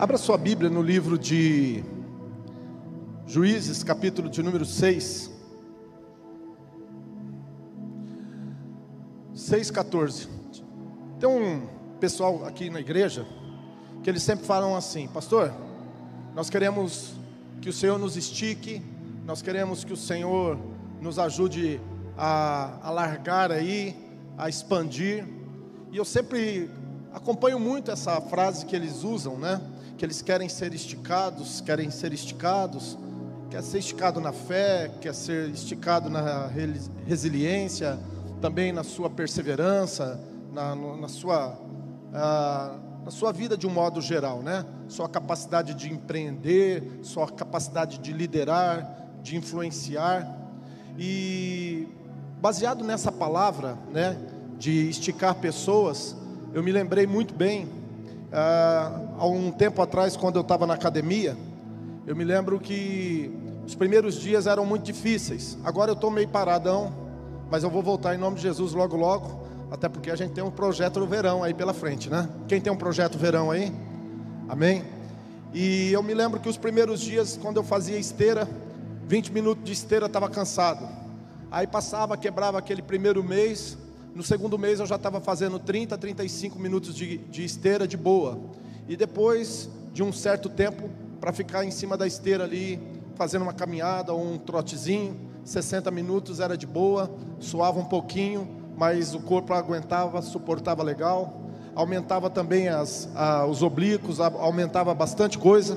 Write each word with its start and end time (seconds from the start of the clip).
Abra 0.00 0.16
sua 0.16 0.38
Bíblia 0.38 0.70
no 0.70 0.80
livro 0.80 1.18
de 1.18 1.82
Juízes, 3.26 3.82
capítulo 3.82 4.30
de 4.30 4.40
número 4.44 4.64
6. 4.64 5.28
6,14. 9.34 10.28
Tem 11.18 11.28
um 11.28 11.66
pessoal 11.98 12.46
aqui 12.46 12.70
na 12.70 12.78
igreja 12.78 13.26
que 14.00 14.08
eles 14.08 14.22
sempre 14.22 14.46
falam 14.46 14.76
assim: 14.76 15.08
Pastor, 15.08 15.52
nós 16.32 16.48
queremos 16.48 17.14
que 17.60 17.68
o 17.68 17.72
Senhor 17.72 17.98
nos 17.98 18.16
estique, 18.16 18.80
nós 19.26 19.42
queremos 19.42 19.82
que 19.82 19.92
o 19.92 19.96
Senhor 19.96 20.56
nos 21.00 21.18
ajude 21.18 21.80
a 22.16 22.78
alargar 22.84 23.50
aí, 23.50 23.96
a 24.36 24.48
expandir. 24.48 25.26
E 25.90 25.96
eu 25.96 26.04
sempre 26.04 26.70
acompanho 27.12 27.58
muito 27.58 27.90
essa 27.90 28.20
frase 28.20 28.64
que 28.64 28.76
eles 28.76 29.02
usam, 29.02 29.36
né? 29.36 29.60
Que 29.98 30.04
eles 30.04 30.22
querem 30.22 30.48
ser 30.48 30.72
esticados, 30.72 31.60
querem 31.60 31.90
ser 31.90 32.12
esticados, 32.12 32.96
quer 33.50 33.62
ser 33.64 33.78
esticado 33.78 34.20
na 34.20 34.32
fé, 34.32 34.88
quer 35.00 35.12
ser 35.12 35.50
esticado 35.50 36.08
na 36.08 36.46
resiliência, 37.04 37.98
também 38.40 38.72
na 38.72 38.84
sua 38.84 39.10
perseverança, 39.10 40.20
na, 40.52 40.76
na 40.76 41.08
sua 41.08 41.58
ah, 42.14 42.76
na 43.04 43.10
sua 43.10 43.32
vida 43.32 43.56
de 43.56 43.66
um 43.66 43.70
modo 43.70 44.00
geral, 44.00 44.40
né? 44.40 44.64
Sua 44.86 45.08
capacidade 45.08 45.74
de 45.74 45.92
empreender, 45.92 47.00
sua 47.02 47.26
capacidade 47.26 47.98
de 47.98 48.12
liderar, 48.12 49.08
de 49.22 49.36
influenciar 49.36 50.30
e 50.96 51.88
baseado 52.40 52.84
nessa 52.84 53.10
palavra, 53.10 53.76
né? 53.90 54.16
De 54.58 54.88
esticar 54.88 55.34
pessoas, 55.36 56.16
eu 56.52 56.62
me 56.62 56.70
lembrei 56.70 57.06
muito 57.06 57.34
bem 57.34 57.68
ah, 58.32 59.07
há 59.18 59.26
um 59.26 59.50
tempo 59.50 59.82
atrás, 59.82 60.16
quando 60.16 60.36
eu 60.36 60.42
estava 60.42 60.66
na 60.66 60.74
academia, 60.74 61.36
eu 62.06 62.14
me 62.14 62.24
lembro 62.24 62.58
que 62.58 63.30
os 63.66 63.74
primeiros 63.74 64.14
dias 64.14 64.46
eram 64.46 64.64
muito 64.64 64.84
difíceis. 64.84 65.58
Agora 65.64 65.90
eu 65.90 65.94
estou 65.94 66.10
meio 66.10 66.28
paradão, 66.28 66.92
mas 67.50 67.64
eu 67.64 67.70
vou 67.70 67.82
voltar 67.82 68.14
em 68.14 68.18
nome 68.18 68.36
de 68.36 68.42
Jesus 68.42 68.72
logo, 68.72 68.96
logo. 68.96 69.46
Até 69.70 69.88
porque 69.88 70.10
a 70.10 70.16
gente 70.16 70.32
tem 70.32 70.42
um 70.42 70.50
projeto 70.50 71.00
no 71.00 71.06
verão 71.06 71.42
aí 71.42 71.52
pela 71.52 71.74
frente, 71.74 72.08
né? 72.08 72.26
Quem 72.46 72.60
tem 72.60 72.72
um 72.72 72.76
projeto 72.76 73.18
verão 73.18 73.50
aí? 73.50 73.70
Amém? 74.48 74.82
E 75.52 75.92
eu 75.92 76.02
me 76.02 76.14
lembro 76.14 76.40
que 76.40 76.48
os 76.48 76.56
primeiros 76.56 77.00
dias, 77.00 77.38
quando 77.40 77.58
eu 77.58 77.64
fazia 77.64 77.98
esteira, 77.98 78.48
20 79.06 79.32
minutos 79.32 79.64
de 79.64 79.72
esteira, 79.72 80.06
estava 80.06 80.30
cansado. 80.30 80.88
Aí 81.50 81.66
passava, 81.66 82.16
quebrava 82.16 82.58
aquele 82.58 82.80
primeiro 82.80 83.22
mês, 83.22 83.76
no 84.14 84.22
segundo 84.22 84.58
mês 84.58 84.80
eu 84.80 84.86
já 84.86 84.96
estava 84.96 85.20
fazendo 85.20 85.58
30, 85.58 85.96
35 85.98 86.58
minutos 86.58 86.94
de, 86.94 87.18
de 87.18 87.44
esteira 87.44 87.86
de 87.86 87.96
boa. 87.96 88.38
E 88.88 88.96
depois 88.96 89.68
de 89.92 90.02
um 90.02 90.12
certo 90.12 90.48
tempo, 90.48 90.88
para 91.20 91.32
ficar 91.32 91.64
em 91.64 91.70
cima 91.70 91.96
da 91.96 92.06
esteira 92.06 92.44
ali, 92.44 92.80
fazendo 93.14 93.42
uma 93.42 93.52
caminhada 93.52 94.12
ou 94.14 94.24
um 94.24 94.38
trotezinho, 94.38 95.28
60 95.44 95.90
minutos 95.90 96.40
era 96.40 96.56
de 96.56 96.66
boa, 96.66 97.10
suava 97.38 97.78
um 97.78 97.84
pouquinho, 97.84 98.48
mas 98.76 99.14
o 99.14 99.20
corpo 99.20 99.52
aguentava, 99.52 100.22
suportava 100.22 100.82
legal. 100.82 101.40
Aumentava 101.74 102.30
também 102.30 102.68
as, 102.68 103.08
a, 103.14 103.44
os 103.44 103.62
oblíquos, 103.62 104.20
a, 104.20 104.26
aumentava 104.26 104.94
bastante 104.94 105.36
coisa. 105.36 105.76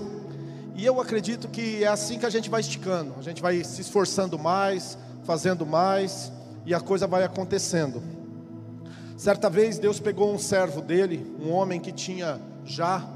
E 0.75 0.85
eu 0.85 1.01
acredito 1.01 1.47
que 1.47 1.83
é 1.83 1.87
assim 1.87 2.17
que 2.17 2.25
a 2.25 2.29
gente 2.29 2.49
vai 2.49 2.61
esticando, 2.61 3.13
a 3.17 3.21
gente 3.21 3.41
vai 3.41 3.63
se 3.63 3.81
esforçando 3.81 4.39
mais, 4.39 4.97
fazendo 5.23 5.65
mais, 5.65 6.31
e 6.65 6.73
a 6.73 6.79
coisa 6.79 7.07
vai 7.07 7.23
acontecendo. 7.23 8.01
Certa 9.17 9.49
vez 9.49 9.77
Deus 9.77 9.99
pegou 9.99 10.33
um 10.33 10.39
servo 10.39 10.81
dele, 10.81 11.35
um 11.39 11.51
homem 11.51 11.79
que 11.79 11.91
tinha 11.91 12.39
já 12.65 13.07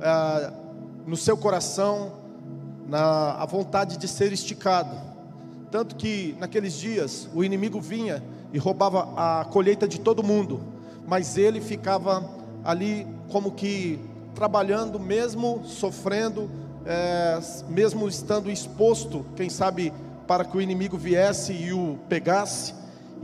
é, 0.00 0.52
no 1.06 1.16
seu 1.16 1.36
coração 1.36 2.12
na, 2.86 3.34
a 3.34 3.46
vontade 3.46 3.96
de 3.96 4.08
ser 4.08 4.32
esticado. 4.32 4.96
Tanto 5.70 5.96
que 5.96 6.36
naqueles 6.38 6.74
dias 6.74 7.28
o 7.34 7.42
inimigo 7.42 7.80
vinha 7.80 8.22
e 8.52 8.58
roubava 8.58 9.08
a 9.16 9.44
colheita 9.46 9.88
de 9.88 9.98
todo 9.98 10.22
mundo, 10.22 10.60
mas 11.06 11.36
ele 11.36 11.60
ficava 11.60 12.28
ali 12.64 13.06
como 13.28 13.52
que 13.52 13.98
trabalhando, 14.34 14.98
mesmo 14.98 15.62
sofrendo, 15.64 16.50
é, 16.86 17.40
mesmo 17.68 18.06
estando 18.08 18.50
exposto, 18.50 19.24
quem 19.36 19.50
sabe, 19.50 19.92
para 20.26 20.44
que 20.44 20.56
o 20.56 20.60
inimigo 20.60 20.96
viesse 20.96 21.52
e 21.52 21.72
o 21.72 21.98
pegasse 22.08 22.74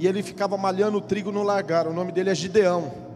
e 0.01 0.07
ele 0.07 0.23
ficava 0.23 0.57
malhando 0.57 0.97
o 0.97 1.01
trigo 1.03 1.31
no 1.31 1.43
lagar. 1.43 1.87
O 1.87 1.93
nome 1.93 2.11
dele 2.11 2.31
é 2.31 2.35
Gideão. 2.35 3.10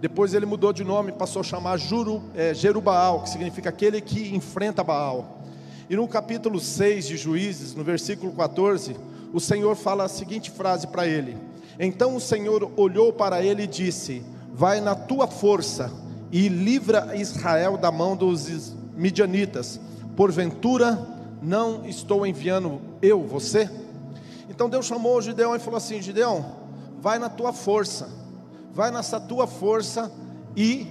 Depois 0.00 0.32
ele 0.32 0.46
mudou 0.46 0.72
de 0.72 0.84
nome, 0.84 1.10
passou 1.10 1.40
a 1.40 1.44
chamar 1.44 1.76
Juru, 1.76 2.22
é, 2.34 2.54
Jerubaal, 2.54 3.22
que 3.22 3.30
significa 3.30 3.68
aquele 3.68 4.00
que 4.00 4.34
enfrenta 4.34 4.84
Baal. 4.84 5.42
E 5.90 5.96
no 5.96 6.06
capítulo 6.06 6.60
6 6.60 7.06
de 7.06 7.16
Juízes, 7.16 7.74
no 7.74 7.82
versículo 7.82 8.32
14, 8.32 8.96
o 9.32 9.40
Senhor 9.40 9.74
fala 9.74 10.04
a 10.04 10.08
seguinte 10.08 10.50
frase 10.50 10.86
para 10.86 11.06
ele: 11.06 11.36
Então 11.80 12.14
o 12.14 12.20
Senhor 12.20 12.70
olhou 12.76 13.12
para 13.12 13.42
ele 13.42 13.64
e 13.64 13.66
disse: 13.66 14.22
Vai 14.52 14.80
na 14.80 14.94
tua 14.94 15.26
força 15.26 15.90
e 16.30 16.48
livra 16.48 17.16
Israel 17.16 17.76
da 17.76 17.90
mão 17.90 18.16
dos 18.16 18.74
midianitas. 18.96 19.80
Porventura 20.16 20.98
não 21.42 21.86
estou 21.86 22.26
enviando 22.26 22.80
eu 23.00 23.26
você? 23.26 23.70
Então 24.48 24.68
Deus 24.68 24.86
chamou 24.86 25.20
Gideão 25.22 25.56
e 25.56 25.58
falou 25.58 25.78
assim: 25.78 26.00
Gideão, 26.00 26.54
vai 27.00 27.18
na 27.18 27.28
tua 27.28 27.52
força, 27.52 28.08
vai 28.78 28.92
nessa 28.92 29.18
tua 29.18 29.44
força 29.44 30.08
e 30.56 30.86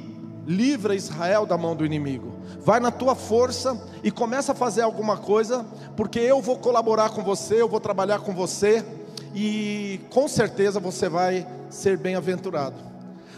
livra 0.46 0.94
Israel 0.94 1.46
da 1.46 1.58
mão 1.58 1.74
do 1.74 1.86
inimigo. 1.86 2.34
Vai 2.60 2.82
na 2.82 2.92
tua 2.92 3.16
força 3.16 3.82
e 4.04 4.12
começa 4.12 4.52
a 4.52 4.56
fazer 4.56 4.82
alguma 4.82 5.16
coisa, 5.16 5.66
porque 5.96 6.20
eu 6.20 6.42
vou 6.42 6.58
colaborar 6.58 7.12
com 7.12 7.24
você, 7.24 7.62
eu 7.62 7.70
vou 7.70 7.80
trabalhar 7.80 8.20
com 8.20 8.34
você 8.34 8.84
e 9.34 10.02
com 10.10 10.28
certeza 10.28 10.82
você 10.82 11.08
vai 11.08 11.48
ser 11.70 11.98
bem-aventurado. 11.98 12.76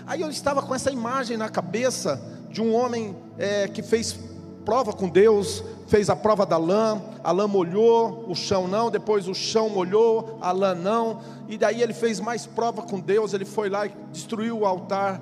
Aí 0.08 0.22
eu 0.22 0.32
estava 0.32 0.64
com 0.64 0.74
essa 0.74 0.90
imagem 0.90 1.38
na 1.38 1.48
cabeça 1.48 2.20
de 2.50 2.60
um 2.60 2.74
homem 2.74 3.16
é, 3.38 3.68
que 3.68 3.84
fez 3.84 4.18
prova 4.66 4.94
com 4.94 5.08
Deus, 5.08 5.64
fez 5.90 6.08
a 6.08 6.16
prova 6.16 6.46
da 6.46 6.56
lã, 6.56 7.02
a 7.24 7.32
lã 7.32 7.48
molhou, 7.48 8.24
o 8.28 8.36
chão 8.36 8.68
não, 8.68 8.92
depois 8.92 9.28
o 9.28 9.34
chão 9.34 9.70
molhou, 9.70 10.38
a 10.40 10.52
lã 10.52 10.76
não, 10.76 11.20
e 11.48 11.58
daí 11.58 11.82
ele 11.82 11.94
fez 11.94 12.20
mais 12.20 12.46
prova 12.46 12.84
com 12.84 13.00
Deus, 13.00 13.34
ele 13.34 13.44
foi 13.44 13.70
lá 13.70 13.88
e 13.88 13.92
destruiu 14.12 14.60
o 14.60 14.66
altar 14.68 15.20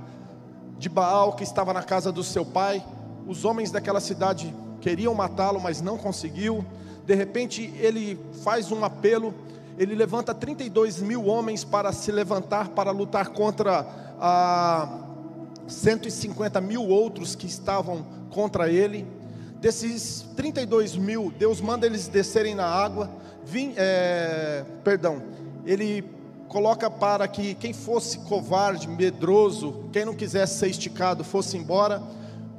de 0.77 0.89
Baal 0.89 1.33
que 1.33 1.43
estava 1.43 1.73
na 1.73 1.81
casa 1.81 2.11
do 2.11 2.21
seu 2.21 2.45
pai. 2.45 2.85
Os 3.25 3.45
homens 3.45 3.71
daquela 3.71 4.01
cidade 4.01 4.53
queriam 4.81 5.13
matá-lo, 5.15 5.59
mas 5.59 5.81
não 5.81 5.97
conseguiu. 5.97 6.65
De 7.05 7.15
repente 7.15 7.73
ele 7.79 8.19
faz 8.43 8.69
um 8.69 8.83
apelo, 8.83 9.33
ele 9.77 9.95
levanta 9.95 10.33
32 10.33 11.01
mil 11.01 11.27
homens 11.27 11.63
para 11.63 11.93
se 11.93 12.11
levantar 12.11 12.69
para 12.69 12.91
lutar 12.91 13.29
contra 13.29 13.87
a 14.19 14.99
150 15.65 16.59
mil 16.59 16.85
outros 16.85 17.35
que 17.35 17.47
estavam 17.47 18.05
contra 18.29 18.69
ele. 18.69 19.16
Desses 19.59 20.25
32 20.35 20.95
mil, 20.95 21.33
Deus 21.37 21.59
manda 21.59 21.85
eles 21.85 22.07
descerem 22.07 22.53
na 22.53 22.65
água. 22.65 23.09
Vim, 23.43 23.73
é, 23.75 24.63
perdão, 24.83 25.21
Ele 25.65 26.03
coloca 26.47 26.89
para 26.89 27.27
que 27.27 27.55
quem 27.55 27.73
fosse 27.73 28.19
covarde, 28.19 28.87
medroso, 28.87 29.83
quem 29.91 30.05
não 30.05 30.15
quisesse 30.15 30.59
ser 30.59 30.69
esticado, 30.69 31.23
fosse 31.23 31.57
embora. 31.57 32.01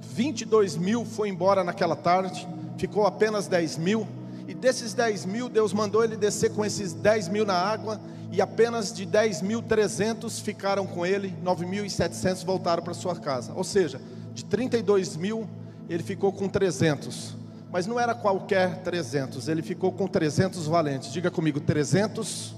22 0.01 0.77
mil 0.77 1.05
foi 1.05 1.29
embora 1.29 1.63
naquela 1.63 1.97
tarde, 1.97 2.47
ficou 2.77 3.07
apenas 3.07 3.47
10 3.47 3.79
mil. 3.79 4.07
E 4.47 4.55
desses 4.55 4.95
10 4.95 5.27
mil, 5.27 5.49
Deus 5.49 5.73
mandou 5.73 6.03
ele 6.03 6.17
descer 6.17 6.53
com 6.53 6.65
esses 6.65 6.93
10 6.93 7.29
mil 7.29 7.45
na 7.45 7.55
água, 7.55 8.01
e 8.31 8.43
apenas 8.43 8.93
de 8.93 9.07
10 9.07 9.43
mil, 9.43 9.63
300 9.63 10.41
ficaram 10.41 10.87
com 10.87 11.07
ele, 11.07 11.35
9.700 11.45 12.45
voltaram 12.45 12.83
para 12.83 12.95
sua 12.95 13.17
casa. 13.17 13.53
Ou 13.55 13.65
seja, 13.65 14.01
de 14.35 14.45
32 14.45 15.17
mil, 15.17 15.49
ele 15.89 16.03
ficou 16.03 16.33
com 16.33 16.49
300. 16.49 17.37
Mas 17.71 17.87
não 17.87 18.01
era 18.01 18.15
qualquer 18.15 18.83
300, 18.83 19.49
ele 19.49 19.63
ficou 19.63 19.93
com 19.93 20.07
300 20.07 20.67
valentes. 20.67 21.13
Diga 21.13 21.31
comigo, 21.31 21.61
300 21.61 22.55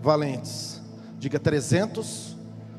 valentes. 0.00 0.80
Diga 1.18 1.38
300, 1.38 2.36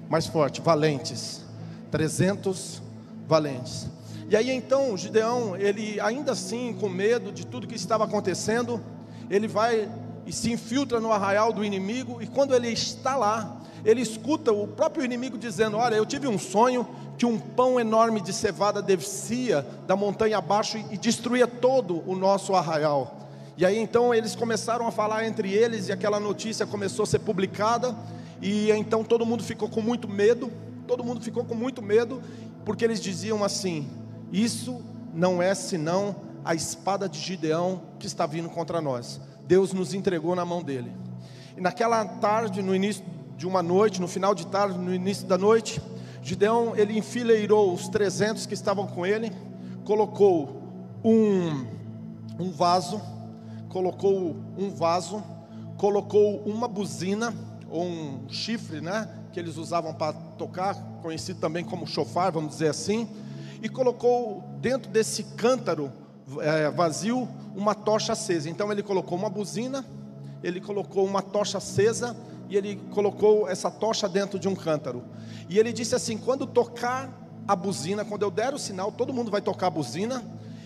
mais 0.10 0.26
forte, 0.26 0.62
valentes. 0.62 1.44
300 1.92 2.82
valentes. 3.28 3.88
E 4.30 4.36
aí 4.36 4.52
então, 4.52 4.96
Gideão, 4.96 5.56
ele 5.58 6.00
ainda 6.00 6.34
assim, 6.34 6.74
com 6.80 6.88
medo 6.88 7.32
de 7.32 7.46
tudo 7.46 7.68
que 7.68 7.76
estava 7.76 8.06
acontecendo, 8.06 8.82
ele 9.30 9.48
vai 9.48 9.90
e 10.26 10.32
se 10.32 10.52
infiltra 10.52 11.00
no 11.00 11.12
arraial 11.12 11.52
do 11.52 11.66
inimigo, 11.66 12.22
e 12.22 12.28
quando 12.28 12.54
ele 12.54 12.68
está 12.70 13.16
lá, 13.16 13.62
ele 13.84 14.02
escuta 14.02 14.52
o 14.52 14.68
próprio 14.68 15.04
inimigo 15.04 15.38
dizendo: 15.38 15.78
Olha, 15.78 15.96
eu 15.96 16.06
tive 16.06 16.28
um 16.28 16.38
sonho 16.38 16.88
que 17.20 17.26
um 17.26 17.38
pão 17.38 17.78
enorme 17.78 18.22
de 18.22 18.32
cevada 18.32 18.82
descia 18.82 19.68
da 19.86 19.94
montanha 19.94 20.38
abaixo 20.38 20.78
e 20.90 20.98
destruía 20.98 21.46
todo 21.46 22.02
o 22.10 22.16
nosso 22.16 22.56
arraial. 22.56 23.28
E 23.58 23.66
aí 23.66 23.78
então 23.78 24.14
eles 24.14 24.38
começaram 24.38 24.88
a 24.88 24.92
falar 24.92 25.26
entre 25.26 25.52
eles, 25.52 25.90
e 25.90 25.92
aquela 25.92 26.18
notícia 26.18 26.66
começou 26.66 27.04
a 27.04 27.06
ser 27.06 27.20
publicada, 27.20 27.94
e 28.42 28.72
então 28.72 29.04
todo 29.04 29.26
mundo 29.26 29.44
ficou 29.44 29.68
com 29.68 29.82
muito 29.82 30.08
medo, 30.08 30.50
todo 30.88 31.04
mundo 31.04 31.20
ficou 31.20 31.44
com 31.44 31.54
muito 31.54 31.82
medo, 31.82 32.22
porque 32.64 32.86
eles 32.86 33.02
diziam 33.02 33.44
assim: 33.44 33.90
Isso 34.32 34.82
não 35.14 35.42
é 35.42 35.54
senão 35.54 36.16
a 36.46 36.56
espada 36.56 37.10
de 37.10 37.20
Gideão 37.20 37.82
que 38.00 38.08
está 38.08 38.26
vindo 38.26 38.48
contra 38.48 38.80
nós. 38.80 39.20
Deus 39.46 39.74
nos 39.74 39.94
entregou 39.94 40.38
na 40.38 40.46
mão 40.46 40.64
dele. 40.64 40.94
E 41.58 41.60
naquela 41.60 42.06
tarde, 42.06 42.62
no 42.62 42.74
início 42.74 43.04
de 43.36 43.46
uma 43.46 43.62
noite, 43.62 44.00
no 44.00 44.08
final 44.08 44.34
de 44.34 44.48
tarde, 44.48 44.78
no 44.78 44.94
início 44.94 45.28
da 45.28 45.38
noite, 45.38 45.82
Gideão 46.22 46.76
ele 46.76 46.98
enfileirou 46.98 47.74
os 47.74 47.88
300 47.88 48.46
que 48.46 48.54
estavam 48.54 48.86
com 48.88 49.06
ele, 49.06 49.32
colocou 49.84 50.62
um, 51.04 51.66
um 52.40 52.52
vaso, 52.52 53.02
colocou 53.70 54.36
um 54.58 54.70
vaso, 54.70 55.24
colocou 55.78 56.42
uma 56.42 56.68
buzina 56.68 57.34
ou 57.70 57.86
um 57.86 58.30
chifre, 58.30 58.82
né, 58.82 59.08
que 59.32 59.40
eles 59.40 59.58
usavam 59.58 59.94
para 59.94 60.14
tocar, 60.14 60.76
conhecido 61.02 61.40
também 61.40 61.64
como 61.64 61.88
chofar, 61.88 62.32
vamos 62.32 62.52
dizer 62.52 62.70
assim, 62.70 63.08
e 63.62 63.70
colocou 63.70 64.44
dentro 64.60 64.90
desse 64.90 65.24
cântaro 65.24 65.92
é, 66.42 66.70
vazio 66.70 67.28
uma 67.56 67.74
tocha 67.74 68.14
acesa. 68.14 68.50
Então 68.50 68.72
ele 68.72 68.84
colocou 68.84 69.18
uma 69.18 69.30
buzina, 69.30 69.86
ele 70.44 70.60
colocou 70.60 71.06
uma 71.06 71.22
tocha 71.22 71.58
acesa 71.58 72.16
e 72.50 72.58
ele 72.58 72.82
colocou 72.92 73.48
essa 73.48 73.70
tocha 73.70 74.10
dentro 74.10 74.40
de 74.40 74.48
um 74.48 74.56
cântaro. 74.56 75.04
E 75.48 75.60
ele 75.60 75.72
disse 75.72 75.96
assim: 75.96 76.18
quando 76.18 76.48
tocar 76.48 77.14
a 77.48 77.56
buzina, 77.56 78.04
quando 78.04 78.24
eu 78.24 78.32
der 78.32 78.54
o 78.54 78.60
sinal, 78.60 78.92
todo 78.92 79.14
mundo 79.14 79.32
vai 79.32 79.42
tocar 79.42 79.68
a 79.68 79.72
buzina, 79.72 80.24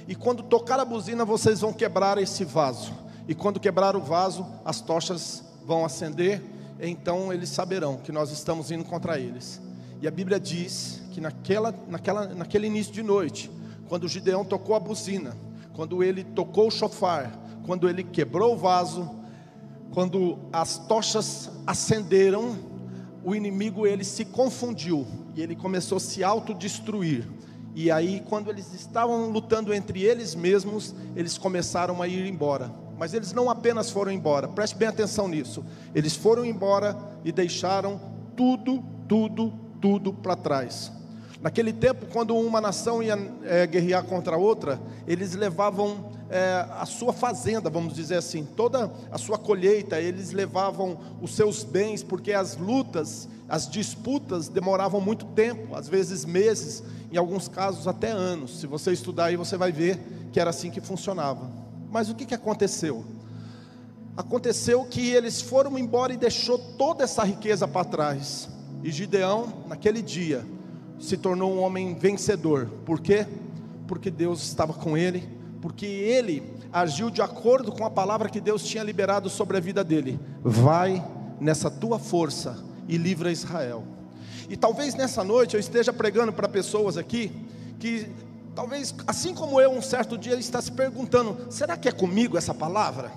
e 0.08 0.16
quando 0.16 0.42
tocar 0.44 0.80
a 0.80 0.86
buzina, 0.86 1.24
vocês 1.24 1.62
vão 1.62 1.74
quebrar 1.74 2.18
esse 2.18 2.44
vaso. 2.44 2.94
E 3.28 3.36
quando 3.36 3.60
quebrar 3.60 3.96
o 3.96 4.02
vaso, 4.02 4.46
as 4.66 4.82
tochas 4.82 5.44
vão 5.66 5.86
acender, 5.86 6.42
então 6.80 7.32
eles 7.32 7.50
saberão 7.50 7.98
que 7.98 8.12
nós 8.12 8.32
estamos 8.32 8.72
indo 8.72 8.84
contra 8.84 9.20
eles. 9.20 9.62
E 10.02 10.08
a 10.08 10.12
Bíblia 10.12 10.40
diz 10.40 11.02
que 11.12 11.22
naquela, 11.22 11.74
naquela, 11.88 12.28
naquele 12.28 12.68
início 12.68 12.92
de 12.92 13.02
noite, 13.02 13.50
quando 13.88 14.10
Gideão 14.10 14.44
tocou 14.44 14.76
a 14.76 14.80
buzina, 14.80 15.38
quando 15.74 16.04
ele 16.04 16.24
tocou 16.24 16.68
o 16.68 16.72
chofar, 16.72 17.32
quando 17.66 17.88
ele 17.88 18.04
quebrou 18.04 18.54
o 18.54 18.58
vaso, 18.58 19.10
quando 19.94 20.40
as 20.52 20.80
tochas 20.80 21.52
acenderam, 21.68 22.58
o 23.24 23.36
inimigo 23.36 23.86
ele 23.86 24.04
se 24.04 24.26
confundiu 24.26 25.06
e 25.36 25.42
ele 25.42 25.56
começou 25.56 25.98
a 25.98 26.02
se 26.02 26.24
autodestruir. 26.24 27.30
E 27.76 27.92
aí, 27.92 28.24
quando 28.28 28.50
eles 28.50 28.74
estavam 28.74 29.30
lutando 29.30 29.72
entre 29.74 30.04
eles 30.04 30.34
mesmos, 30.34 30.96
eles 31.16 31.38
começaram 31.38 32.02
a 32.02 32.08
ir 32.08 32.28
embora. 32.28 32.74
Mas 32.98 33.14
eles 33.14 33.34
não 33.34 33.50
apenas 33.50 33.92
foram 33.92 34.12
embora, 34.12 34.48
preste 34.48 34.76
bem 34.76 34.88
atenção 34.88 35.28
nisso. 35.28 35.64
Eles 35.94 36.16
foram 36.16 36.44
embora 36.44 36.98
e 37.24 37.32
deixaram 37.32 38.02
tudo, 38.36 38.84
tudo, 39.08 39.54
tudo 39.80 40.12
para 40.12 40.36
trás. 40.36 40.92
Naquele 41.44 41.74
tempo, 41.74 42.06
quando 42.06 42.38
uma 42.38 42.62
nação 42.62 43.04
ia 43.04 43.20
é, 43.44 43.68
guerrear 43.68 44.06
contra 44.06 44.38
outra, 44.38 44.80
eles 45.06 45.36
levavam 45.36 46.10
é, 46.30 46.66
a 46.80 46.86
sua 46.86 47.12
fazenda, 47.12 47.70
vamos 47.70 47.94
dizer 47.94 48.16
assim, 48.16 48.48
toda 48.56 48.90
a 49.12 49.18
sua 49.18 49.38
colheita, 49.38 50.00
eles 50.00 50.32
levavam 50.32 50.98
os 51.22 51.36
seus 51.36 51.66
bens, 51.66 52.02
porque 52.02 52.32
as 52.32 52.56
lutas, 52.56 53.28
as 53.50 53.70
disputas 53.70 54.48
demoravam 54.48 55.02
muito 55.02 55.26
tempo, 55.26 55.76
às 55.76 55.90
vezes 55.90 56.24
meses, 56.24 56.82
em 57.12 57.18
alguns 57.18 57.50
casos 57.50 57.90
até 57.90 58.10
anos. 58.10 58.62
Se 58.62 58.66
você 58.66 58.94
estudar 58.94 59.26
aí, 59.26 59.36
você 59.36 59.58
vai 59.58 59.74
ver 59.74 60.00
que 60.32 60.40
era 60.40 60.50
assim 60.50 60.72
que 60.72 60.80
funcionava. 60.80 61.52
Mas 61.92 62.10
o 62.10 62.16
que, 62.16 62.26
que 62.26 62.34
aconteceu? 62.34 63.04
Aconteceu 64.16 64.86
que 64.86 65.10
eles 65.10 65.42
foram 65.42 65.78
embora 65.78 66.14
e 66.14 66.18
deixou 66.18 66.58
toda 66.58 67.04
essa 67.04 67.22
riqueza 67.26 67.68
para 67.68 67.84
trás. 67.84 68.48
E 68.82 68.90
Gideão, 68.90 69.52
naquele 69.68 70.02
dia, 70.02 70.46
se 71.00 71.18
tornou 71.18 71.54
um 71.54 71.62
homem 71.62 71.94
vencedor. 71.96 72.70
Por 72.86 73.00
quê? 73.00 73.28
Porque 73.88 74.10
Deus 74.10 74.44
estava 74.44 74.74
com 74.74 74.98
ele 74.98 75.44
porque 75.64 75.86
ele 75.86 76.44
agiu 76.74 77.10
de 77.10 77.22
acordo 77.22 77.72
com 77.72 77.86
a 77.86 77.90
palavra 77.90 78.28
que 78.28 78.42
Deus 78.42 78.66
tinha 78.66 78.84
liberado 78.84 79.30
sobre 79.30 79.56
a 79.56 79.62
vida 79.62 79.82
dele. 79.82 80.20
Vai 80.44 81.02
nessa 81.40 81.72
tua 81.72 81.98
força 81.98 82.62
e 82.86 82.98
livra 82.98 83.32
Israel. 83.32 83.86
E 84.50 84.58
talvez 84.58 84.94
nessa 84.94 85.24
noite 85.24 85.54
eu 85.54 85.62
esteja 85.62 85.94
pregando 85.94 86.34
para 86.34 86.50
pessoas 86.50 86.98
aqui 86.98 87.32
que 87.80 88.10
talvez 88.54 88.94
assim 89.08 89.34
como 89.34 89.62
eu 89.62 89.72
um 89.72 89.82
certo 89.82 90.18
dia 90.18 90.36
está 90.36 90.62
se 90.62 90.74
perguntando: 90.74 91.50
será 91.50 91.78
que 91.78 91.88
é 91.88 91.94
comigo 91.94 92.38
essa 92.38 92.54
palavra? 92.54 93.14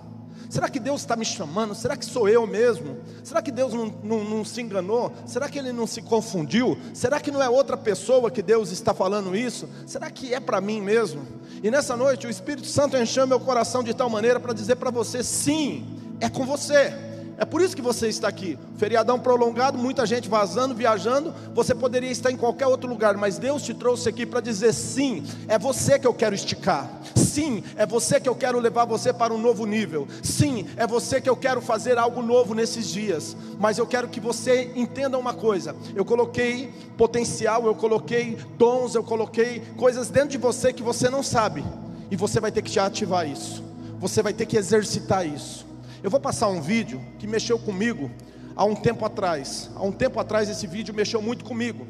Será 0.49 0.69
que 0.69 0.79
Deus 0.79 1.01
está 1.01 1.17
me 1.17 1.25
chamando? 1.25 1.75
Será 1.75 1.97
que 1.97 2.05
sou 2.05 2.29
eu 2.29 2.47
mesmo? 2.47 2.99
Será 3.23 3.43
que 3.43 3.51
Deus 3.51 3.73
não, 3.73 3.87
não, 4.03 4.25
não, 4.25 4.45
se 4.45 4.61
enganou? 4.61 5.13
Será 5.27 5.49
que 5.49 5.59
Ele 5.59 5.73
não 5.73 5.87
se 5.87 6.03
confundiu? 6.03 6.79
Será 6.95 7.21
que 7.21 7.31
não 7.31 7.43
é 7.43 7.49
outra 7.49 7.77
pessoa 7.77 8.31
que 8.31 8.43
Deus 8.43 8.71
está 8.71 8.95
falando 8.95 9.37
isso? 9.37 9.69
Será 9.87 10.11
que 10.11 10.33
é 10.33 10.41
para 10.41 10.61
mim 10.61 10.81
mesmo? 10.81 11.27
E 11.63 11.71
nessa 11.71 11.97
noite 11.97 12.27
o 12.27 12.31
Espírito 12.31 12.67
Santo 12.67 12.97
encheu 12.97 13.27
meu 13.27 13.41
coração 13.41 13.83
de 13.83 13.95
tal 13.95 14.09
maneira 14.09 14.39
para 14.39 14.53
dizer 14.53 14.77
para 14.77 14.91
você: 14.91 15.23
sim, 15.23 15.87
é 16.21 16.29
com 16.29 16.45
você. 16.45 17.06
É 17.39 17.45
por 17.45 17.61
isso 17.61 17.77
que 17.77 17.83
você 17.83 18.09
está 18.09 18.29
aqui. 18.29 18.59
Feriadão 18.79 19.21
prolongado, 19.21 19.77
muita 19.77 20.07
gente 20.07 20.27
vazando, 20.27 20.75
viajando. 20.75 21.35
Você 21.55 21.75
poderia 21.75 22.11
estar 22.11 22.31
em 22.31 22.37
qualquer 22.37 22.67
outro 22.67 22.89
lugar, 22.89 23.15
mas 23.17 23.37
Deus 23.37 23.63
te 23.63 23.75
trouxe 23.75 24.09
aqui 24.09 24.25
para 24.25 24.41
dizer: 24.41 24.73
sim, 24.73 25.23
é 25.47 25.59
você 25.59 25.99
que 25.99 26.07
eu 26.07 26.15
quero 26.15 26.35
esticar. 26.35 26.91
Sim, 27.15 27.63
é 27.77 27.85
você 27.85 28.19
que 28.19 28.29
eu 28.29 28.35
quero 28.35 28.59
levar 28.59 28.87
você 28.87 29.13
para 29.13 29.35
um 29.35 29.39
novo 29.39 29.67
nível. 29.67 30.09
Sim, 30.23 30.67
é 30.79 30.87
você 30.87 31.21
que 31.21 31.29
eu 31.29 31.37
quero 31.37 31.61
fazer 31.61 31.99
algo 31.99 32.23
novo 32.23 32.55
nesses 32.55 32.89
dias. 32.89 33.37
Mas 33.59 33.77
eu 33.77 33.87
quero 33.87 34.09
que 34.09 34.19
você 34.19 34.73
entenda 34.75 35.19
uma 35.19 35.35
coisa: 35.35 35.77
eu 35.95 36.07
coloquei 36.07 36.73
potencial, 36.97 37.67
eu 37.67 37.75
coloquei 37.75 38.39
dons, 38.57 38.95
eu 38.95 39.05
coloquei 39.05 39.63
coisas 39.77 40.09
dentro 40.09 40.31
de 40.31 40.39
você 40.39 40.73
que 40.73 40.83
você 40.83 41.11
não 41.11 41.23
sabe. 41.23 41.63
E 42.11 42.17
você 42.17 42.41
vai 42.41 42.51
ter 42.51 42.63
que 42.63 42.79
ativar 42.79 43.29
isso. 43.29 43.63
Você 43.99 44.23
vai 44.23 44.33
ter 44.33 44.47
que 44.47 44.57
exercitar 44.57 45.27
isso. 45.27 45.66
Eu 46.03 46.11
vou 46.11 46.21
passar 46.21 46.49
um 46.49 46.61
vídeo 46.61 47.01
que 47.19 47.27
mexeu 47.27 47.59
comigo 47.59 48.11
há 48.55 48.65
um 48.65 48.75
tempo 48.75 49.05
atrás. 49.05 49.71
Há 49.75 49.83
um 49.83 49.93
tempo 49.93 50.19
atrás 50.19 50.49
esse 50.49 50.67
vídeo 50.67 50.95
mexeu 50.95 51.21
muito 51.21 51.45
comigo. 51.45 51.87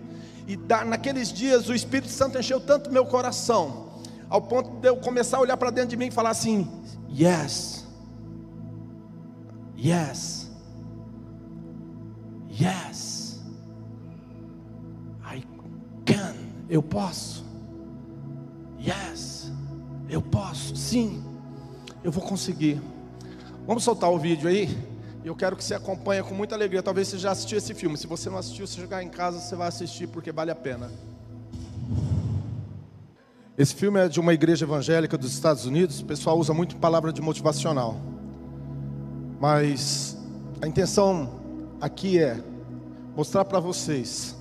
E 0.47 0.57
da, 0.57 0.85
naqueles 0.85 1.33
dias 1.33 1.69
o 1.69 1.75
Espírito 1.75 2.11
Santo 2.11 2.39
encheu 2.39 2.61
tanto 2.61 2.91
meu 2.91 3.05
coração, 3.07 3.89
ao 4.29 4.41
ponto 4.41 4.71
de 4.81 4.89
eu 4.89 4.97
começar 4.97 5.39
a 5.39 5.41
olhar 5.41 5.57
para 5.57 5.71
dentro 5.71 5.91
de 5.91 5.97
mim 5.97 6.07
e 6.07 6.11
falar 6.11 6.31
assim: 6.31 6.69
Yes, 7.11 7.85
yes, 9.77 10.49
yes, 12.49 13.41
I 15.25 15.45
can, 16.05 16.35
eu 16.69 16.83
posso, 16.83 17.45
yes, 18.79 19.51
eu 20.09 20.23
posso, 20.23 20.77
sim, 20.77 21.25
eu 22.05 22.13
vou 22.13 22.23
conseguir. 22.23 22.81
Vamos 23.67 23.83
soltar 23.83 24.13
o 24.13 24.17
vídeo 24.17 24.49
aí? 24.49 24.79
Eu 25.25 25.35
quero 25.35 25.57
que 25.57 25.65
você 25.65 25.75
acompanhe 25.75 26.23
com 26.23 26.33
muita 26.33 26.55
alegria. 26.55 26.85
Talvez 26.85 27.09
você 27.09 27.19
já 27.19 27.33
assistiu 27.33 27.59
esse 27.59 27.75
filme. 27.75 27.97
Se 27.97 28.07
você 28.07 28.31
não 28.31 28.39
assistiu, 28.39 28.65
se 28.65 28.81
jogar 28.81 29.03
em 29.03 29.09
casa, 29.09 29.41
você 29.41 29.57
vai 29.57 29.67
assistir 29.67 30.07
porque 30.07 30.31
vale 30.31 30.53
a 30.53 30.55
pena. 30.55 30.89
Esse 33.59 33.75
filme 33.75 33.99
é 33.99 34.09
de 34.09 34.21
uma 34.21 34.33
igreja 34.33 34.65
evangélica 34.65 35.19
dos 35.19 35.33
Estados 35.33 35.67
Unidos. 35.67 35.99
O 35.99 36.05
pessoal 36.05 36.39
usa 36.39 36.55
muito 36.55 36.77
palavra 36.77 37.13
de 37.13 37.21
motivacional. 37.21 37.97
Mas 39.41 40.17
a 40.63 40.69
intenção 40.69 41.29
aqui 41.81 42.21
é 42.21 42.41
mostrar 43.17 43.45
para 43.45 43.59
vocês 43.59 44.37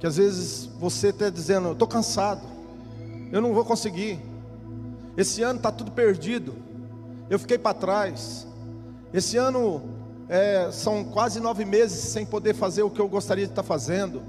que 0.00 0.06
às 0.06 0.16
vezes 0.16 0.70
você 0.80 1.08
está 1.08 1.28
dizendo: 1.28 1.72
estou 1.72 1.86
cansado, 1.86 2.46
eu 3.30 3.42
não 3.42 3.52
vou 3.52 3.64
conseguir. 3.66 4.18
Esse 5.18 5.42
ano 5.42 5.58
está 5.58 5.70
tudo 5.70 5.90
perdido 5.90 6.67
eu 7.30 7.38
fiquei 7.38 7.58
para 7.58 7.74
trás. 7.74 8.46
Esse 9.12 9.36
ano 9.36 9.82
é, 10.28 10.70
são 10.72 11.04
quase 11.04 11.40
nove 11.40 11.64
meses 11.64 11.98
sem 11.98 12.24
poder 12.24 12.54
fazer 12.54 12.82
o 12.82 12.90
que 12.90 13.00
eu 13.00 13.08
gostaria 13.08 13.44
de 13.44 13.52
estar 13.52 13.62
fazendo. 13.62 14.22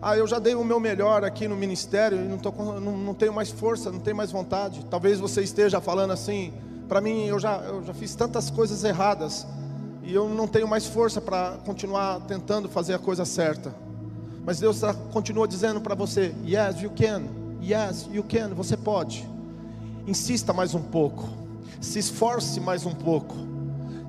Ah, 0.00 0.16
eu 0.16 0.26
já 0.26 0.38
dei 0.38 0.54
o 0.54 0.64
meu 0.64 0.80
melhor 0.80 1.24
aqui 1.24 1.46
no 1.46 1.56
ministério 1.56 2.18
e 2.18 2.28
não, 2.28 2.80
não, 2.80 2.98
não 2.98 3.14
tenho 3.14 3.32
mais 3.32 3.50
força, 3.50 3.90
não 3.92 4.00
tenho 4.00 4.16
mais 4.16 4.32
vontade. 4.32 4.84
Talvez 4.90 5.20
você 5.20 5.42
esteja 5.42 5.80
falando 5.80 6.12
assim, 6.12 6.52
para 6.88 7.00
mim 7.00 7.26
eu 7.26 7.38
já, 7.38 7.58
eu 7.58 7.84
já 7.84 7.94
fiz 7.94 8.14
tantas 8.14 8.50
coisas 8.50 8.82
erradas 8.82 9.46
e 10.02 10.12
eu 10.12 10.28
não 10.28 10.48
tenho 10.48 10.66
mais 10.66 10.86
força 10.86 11.20
para 11.20 11.58
continuar 11.64 12.20
tentando 12.22 12.68
fazer 12.68 12.94
a 12.94 12.98
coisa 12.98 13.24
certa. 13.24 13.72
Mas 14.44 14.58
Deus 14.58 14.80
tá, 14.80 14.92
continua 15.12 15.46
dizendo 15.46 15.80
para 15.80 15.94
você: 15.94 16.34
Yes, 16.44 16.82
you 16.82 16.90
can. 16.90 17.22
Yes, 17.62 18.08
you 18.10 18.24
can. 18.24 18.48
Você 18.54 18.76
pode. 18.76 19.28
Insista 20.04 20.52
mais 20.52 20.74
um 20.74 20.82
pouco 20.82 21.41
se 21.80 21.98
esforce 21.98 22.60
mais 22.60 22.86
um 22.86 22.94
pouco, 22.94 23.36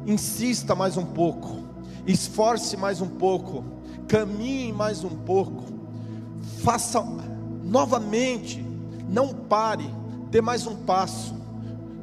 insista 0.06 0.76
mais 0.76 0.98
um 0.98 1.06
pouco, 1.06 1.64
esforce 2.06 2.78
mais 2.78 3.02
um 3.02 3.08
pouco, 3.08 3.64
caminhe 4.08 4.72
mais 4.72 5.04
um 5.04 5.10
pouco, 5.10 5.64
faça 6.64 7.04
novamente, 7.64 8.66
não 9.10 9.34
pare, 9.34 9.90
dê 10.30 10.42
mais 10.42 10.68
um 10.68 10.76
passo, 10.76 11.36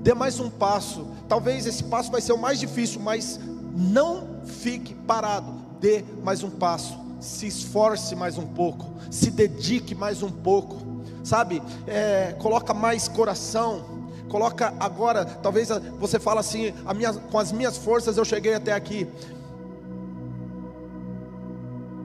dê 0.03 0.15
mais 0.15 0.41
um 0.41 0.51
passo. 0.51 1.07
Talvez 1.29 1.67
esse 1.67 1.85
passo 1.85 2.11
vai 2.11 2.21
ser 2.21 2.33
o 2.33 2.39
mais 2.39 2.59
difícil, 2.59 3.01
mas 3.01 3.39
não 3.77 4.41
fique 4.45 4.95
parado, 4.95 5.53
dê 5.81 6.05
mais 6.23 6.43
um 6.43 6.51
passo, 6.51 6.99
se 7.21 7.47
esforce 7.47 8.17
mais 8.17 8.37
um 8.39 8.47
pouco, 8.47 8.87
se 9.11 9.31
dedique 9.31 9.95
mais 9.95 10.23
um 10.23 10.31
pouco 10.31 10.91
sabe? 11.23 11.63
É, 11.87 12.35
coloca 12.39 12.75
mais 12.75 13.09
coração. 13.09 14.00
Coloca 14.31 14.73
agora, 14.79 15.25
talvez 15.25 15.69
você 15.99 16.21
fala 16.21 16.39
assim, 16.39 16.73
minha, 16.95 17.13
com 17.13 17.37
as 17.37 17.51
minhas 17.51 17.77
forças 17.77 18.17
eu 18.17 18.25
cheguei 18.25 18.55
até 18.55 18.73
aqui. 18.73 19.09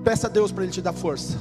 Peça 0.03 0.25
a 0.25 0.29
Deus 0.29 0.51
para 0.51 0.63
Ele 0.63 0.71
te 0.71 0.81
dar 0.81 0.91
força. 0.91 1.37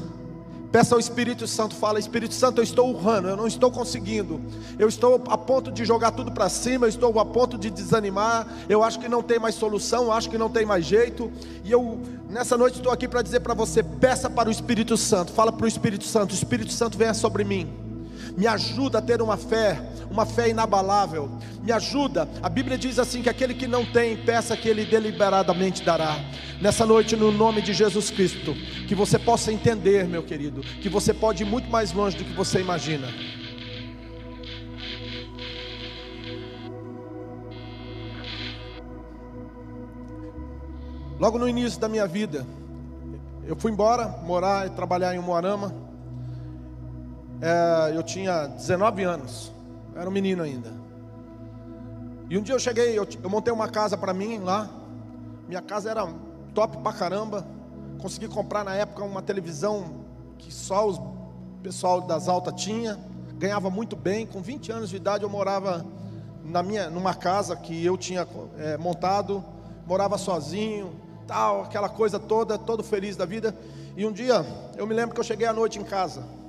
Peça 0.71 0.95
ao 0.95 0.99
Espírito 0.99 1.47
Santo, 1.47 1.75
fala: 1.75 1.99
Espírito 1.99 2.35
Santo, 2.35 2.61
eu 2.61 2.65
estou 2.65 2.91
urrando, 2.91 3.29
eu 3.29 3.37
não 3.37 3.47
estou 3.47 3.71
conseguindo. 3.71 4.39
Eu 4.79 4.89
estou 4.89 5.23
a 5.29 5.39
ponto 5.39 5.73
de 5.73 5.87
jogar 5.87 6.11
tudo 6.11 6.33
para 6.33 6.51
cima, 6.51 6.85
eu 6.85 6.91
estou 6.91 7.19
a 7.19 7.25
ponto 7.25 7.57
de 7.57 7.71
desanimar. 7.71 8.47
Eu 8.69 8.83
acho 8.83 8.99
que 8.99 9.09
não 9.09 9.23
tem 9.23 9.39
mais 9.39 9.55
solução, 9.55 10.13
acho 10.13 10.29
que 10.29 10.37
não 10.37 10.51
tem 10.51 10.67
mais 10.67 10.85
jeito. 10.85 11.33
E 11.65 11.73
eu, 11.73 11.99
nessa 12.29 12.59
noite, 12.59 12.77
estou 12.77 12.93
aqui 12.93 13.09
para 13.09 13.23
dizer 13.23 13.41
para 13.41 13.55
você: 13.55 13.83
peça 13.83 14.29
para 14.29 14.51
o 14.51 14.53
Espírito 14.53 14.99
Santo, 14.99 15.33
fala 15.33 15.51
para 15.51 15.65
o 15.65 15.69
Espírito 15.69 16.05
Santo: 16.05 16.33
o 16.33 16.35
Espírito 16.35 16.73
Santo 16.73 16.99
venha 16.99 17.15
sobre 17.15 17.43
mim 17.43 17.84
me 18.37 18.47
ajuda 18.47 18.99
a 18.99 19.03
ter 19.03 19.23
uma 19.23 19.37
fé, 19.37 19.81
uma 20.11 20.27
fé 20.27 20.49
inabalável, 20.49 21.31
me 21.63 21.73
ajuda. 21.73 22.29
A 22.43 22.49
Bíblia 22.49 22.77
diz 22.77 22.99
assim: 22.99 23.23
que 23.23 23.29
aquele 23.29 23.55
que 23.55 23.67
não 23.67 23.85
tem, 23.85 24.17
peça 24.17 24.57
que 24.57 24.69
ele 24.69 24.85
deliberadamente 24.85 25.83
dará. 25.83 26.17
Nessa 26.61 26.87
noite, 26.87 27.17
no 27.17 27.31
nome 27.31 27.63
de 27.63 27.73
Jesus 27.73 28.11
Cristo, 28.11 28.55
que 28.87 28.95
você 28.95 29.19
possa 29.19 29.53
entender, 29.53 30.07
meu 30.07 30.23
querido, 30.23 30.61
que 30.61 30.89
você 30.89 31.13
pode 31.13 31.43
ir 31.43 31.47
muito 31.47 31.71
mais 31.71 31.93
longe 31.93 32.17
do 32.17 32.25
que 32.25 32.33
você 32.33 32.61
imagina. 32.61 33.09
Logo 41.19 41.39
no 41.39 41.49
início 41.49 41.81
da 41.81 41.89
minha 41.89 42.07
vida, 42.07 42.45
eu 43.47 43.55
fui 43.57 43.71
embora, 43.71 44.09
morar 44.25 44.67
e 44.67 44.71
trabalhar 44.71 45.15
em 45.15 45.21
Moarama 45.21 45.84
é, 47.45 47.95
eu 47.95 48.03
tinha 48.03 48.47
19 48.47 49.03
anos, 49.03 49.53
era 49.95 50.09
um 50.09 50.13
menino 50.13 50.43
ainda. 50.43 50.73
E 52.31 52.39
um 52.39 52.43
dia 52.43 52.55
eu 52.55 52.59
cheguei, 52.59 52.99
eu, 52.99 53.07
eu 53.23 53.29
montei 53.29 53.53
uma 53.53 53.69
casa 53.69 53.99
para 53.99 54.15
mim 54.15 54.39
lá. 54.39 54.71
Minha 55.47 55.61
casa 55.61 55.91
era 55.91 56.09
top 56.55 56.79
pra 56.79 56.91
caramba. 56.91 57.47
Consegui 58.01 58.29
comprar 58.29 58.65
na 58.65 58.75
época 58.75 59.05
uma 59.05 59.21
televisão 59.21 60.07
que 60.39 60.51
só 60.51 60.89
o 60.89 61.59
pessoal 61.63 62.01
das 62.01 62.29
altas 62.29 62.55
tinha. 62.55 62.99
Ganhava 63.35 63.69
muito 63.69 63.95
bem. 63.95 64.27
Com 64.27 64.41
20 64.41 64.73
anos 64.73 64.89
de 64.89 64.97
idade 64.97 65.23
eu 65.23 65.29
morava 65.29 65.85
na 66.43 66.63
minha, 66.63 66.89
numa 66.89 67.13
casa 67.13 67.55
que 67.55 67.85
eu 67.85 67.99
tinha 67.99 68.27
é, 68.57 68.79
montado. 68.79 69.45
Morava 69.87 70.17
sozinho, 70.17 70.95
tal, 71.27 71.65
aquela 71.65 71.91
coisa 71.91 72.19
toda, 72.19 72.57
todo 72.57 72.83
feliz 72.83 73.17
da 73.17 73.27
vida. 73.27 73.55
E 73.99 74.07
um 74.07 74.13
dia 74.13 74.47
eu 74.79 74.87
me 74.87 74.95
lembro 74.95 75.15
que 75.15 75.21
eu 75.21 75.25
cheguei 75.25 75.47
à 75.47 75.53
noite 75.53 75.79
em 75.79 75.85
casa 75.85 76.43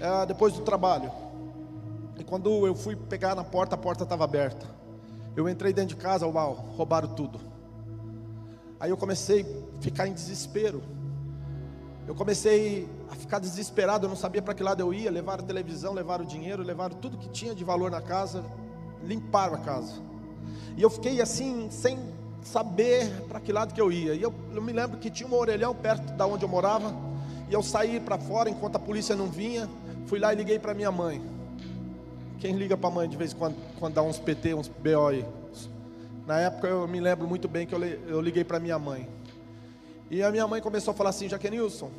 é, 0.00 0.26
depois 0.26 0.52
do 0.52 0.62
trabalho. 0.62 1.10
E 2.18 2.24
quando 2.24 2.66
eu 2.66 2.74
fui 2.74 2.94
pegar 2.94 3.34
na 3.34 3.44
porta, 3.44 3.74
a 3.74 3.78
porta 3.78 4.04
estava 4.04 4.24
aberta. 4.24 4.66
Eu 5.34 5.48
entrei 5.48 5.72
dentro 5.72 5.96
de 5.96 6.02
casa, 6.02 6.26
uau, 6.26 6.52
roubaram 6.76 7.08
tudo. 7.08 7.40
Aí 8.78 8.90
eu 8.90 8.96
comecei 8.96 9.42
a 9.78 9.82
ficar 9.82 10.06
em 10.06 10.12
desespero. 10.12 10.82
Eu 12.06 12.14
comecei 12.14 12.88
a 13.10 13.14
ficar 13.14 13.38
desesperado, 13.38 14.06
eu 14.06 14.08
não 14.08 14.16
sabia 14.16 14.42
para 14.42 14.54
que 14.54 14.62
lado 14.62 14.80
eu 14.80 14.92
ia. 14.92 15.10
Levaram 15.10 15.44
a 15.44 15.46
televisão, 15.46 15.92
levaram 15.92 16.24
o 16.24 16.26
dinheiro, 16.26 16.62
levaram 16.62 16.96
tudo 16.96 17.16
que 17.16 17.28
tinha 17.28 17.54
de 17.54 17.64
valor 17.64 17.90
na 17.90 18.00
casa, 18.00 18.44
limparam 19.04 19.54
a 19.54 19.58
casa. 19.58 19.94
E 20.76 20.82
eu 20.82 20.90
fiquei 20.90 21.20
assim, 21.20 21.68
sem 21.70 21.98
saber 22.42 23.08
para 23.28 23.40
que 23.40 23.52
lado 23.52 23.72
que 23.72 23.80
eu 23.80 23.90
ia. 23.92 24.14
E 24.14 24.22
eu, 24.22 24.34
eu 24.52 24.60
me 24.62 24.72
lembro 24.72 24.98
que 24.98 25.10
tinha 25.10 25.28
um 25.28 25.34
orelhão 25.34 25.74
perto 25.74 26.12
da 26.14 26.26
onde 26.26 26.44
eu 26.44 26.48
morava. 26.48 26.94
E 27.48 27.54
eu 27.54 27.62
saí 27.62 28.00
para 28.00 28.18
fora 28.18 28.50
enquanto 28.50 28.76
a 28.76 28.78
polícia 28.78 29.14
não 29.14 29.28
vinha. 29.28 29.68
Fui 30.06 30.18
lá 30.18 30.32
e 30.32 30.36
liguei 30.36 30.58
para 30.58 30.74
minha 30.74 30.90
mãe. 30.90 31.22
Quem 32.38 32.56
liga 32.56 32.76
para 32.76 32.88
a 32.88 32.92
mãe 32.92 33.08
de 33.08 33.16
vez 33.16 33.32
em 33.32 33.36
quando, 33.36 33.56
quando 33.78 33.94
dá 33.94 34.02
uns 34.02 34.18
PT, 34.18 34.54
uns 34.54 34.68
BO 34.68 35.06
aí? 35.06 35.24
Na 36.26 36.38
época 36.38 36.68
eu 36.68 36.86
me 36.86 37.00
lembro 37.00 37.26
muito 37.26 37.48
bem 37.48 37.66
que 37.66 37.74
eu 37.74 38.20
liguei 38.20 38.44
para 38.44 38.60
minha 38.60 38.78
mãe. 38.78 39.08
E 40.10 40.22
a 40.22 40.30
minha 40.30 40.46
mãe 40.46 40.60
começou 40.60 40.92
a 40.92 40.94
falar 40.94 41.10
assim: 41.10 41.28
Jaquenilson, 41.28 41.90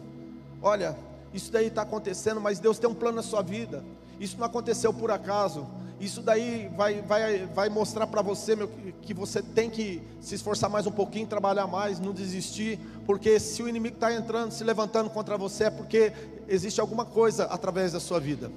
olha, 0.62 0.95
isso 1.33 1.51
daí 1.51 1.67
está 1.67 1.81
acontecendo, 1.81 2.39
mas 2.39 2.60
Deus 2.60 2.77
tem 2.77 2.89
um 2.89 2.93
plano 2.93 3.17
na 3.17 3.24
sua 3.24 3.41
vida. 3.41 3.83
Isso 4.19 4.38
não 4.38 4.45
aconteceu 4.45 4.93
por 4.93 5.12
acaso. 5.12 5.67
Isso 6.00 6.21
daí 6.21 6.69
vai, 6.75 7.01
vai, 7.01 7.45
vai 7.47 7.69
mostrar 7.69 8.07
para 8.07 8.21
você 8.21 8.55
meu, 8.55 8.69
que 9.01 9.13
você 9.13 9.41
tem 9.41 9.69
que 9.69 10.01
se 10.19 10.35
esforçar 10.35 10.69
mais 10.69 10.85
um 10.85 10.91
pouquinho, 10.91 11.27
trabalhar 11.27 11.67
mais, 11.67 12.00
não 12.00 12.12
desistir, 12.12 12.79
porque 13.05 13.39
se 13.39 13.63
o 13.63 13.69
inimigo 13.69 13.95
está 13.95 14.13
entrando, 14.13 14.51
se 14.51 14.63
levantando 14.63 15.09
contra 15.09 15.38
você, 15.38 15.65
é 15.65 15.69
porque 15.69 16.12
existe 16.47 16.81
alguma 16.81 17.05
coisa 17.05 17.45
através 17.45 17.93
da 17.93 18.00
sua 18.00 18.19
vida. 18.19 18.51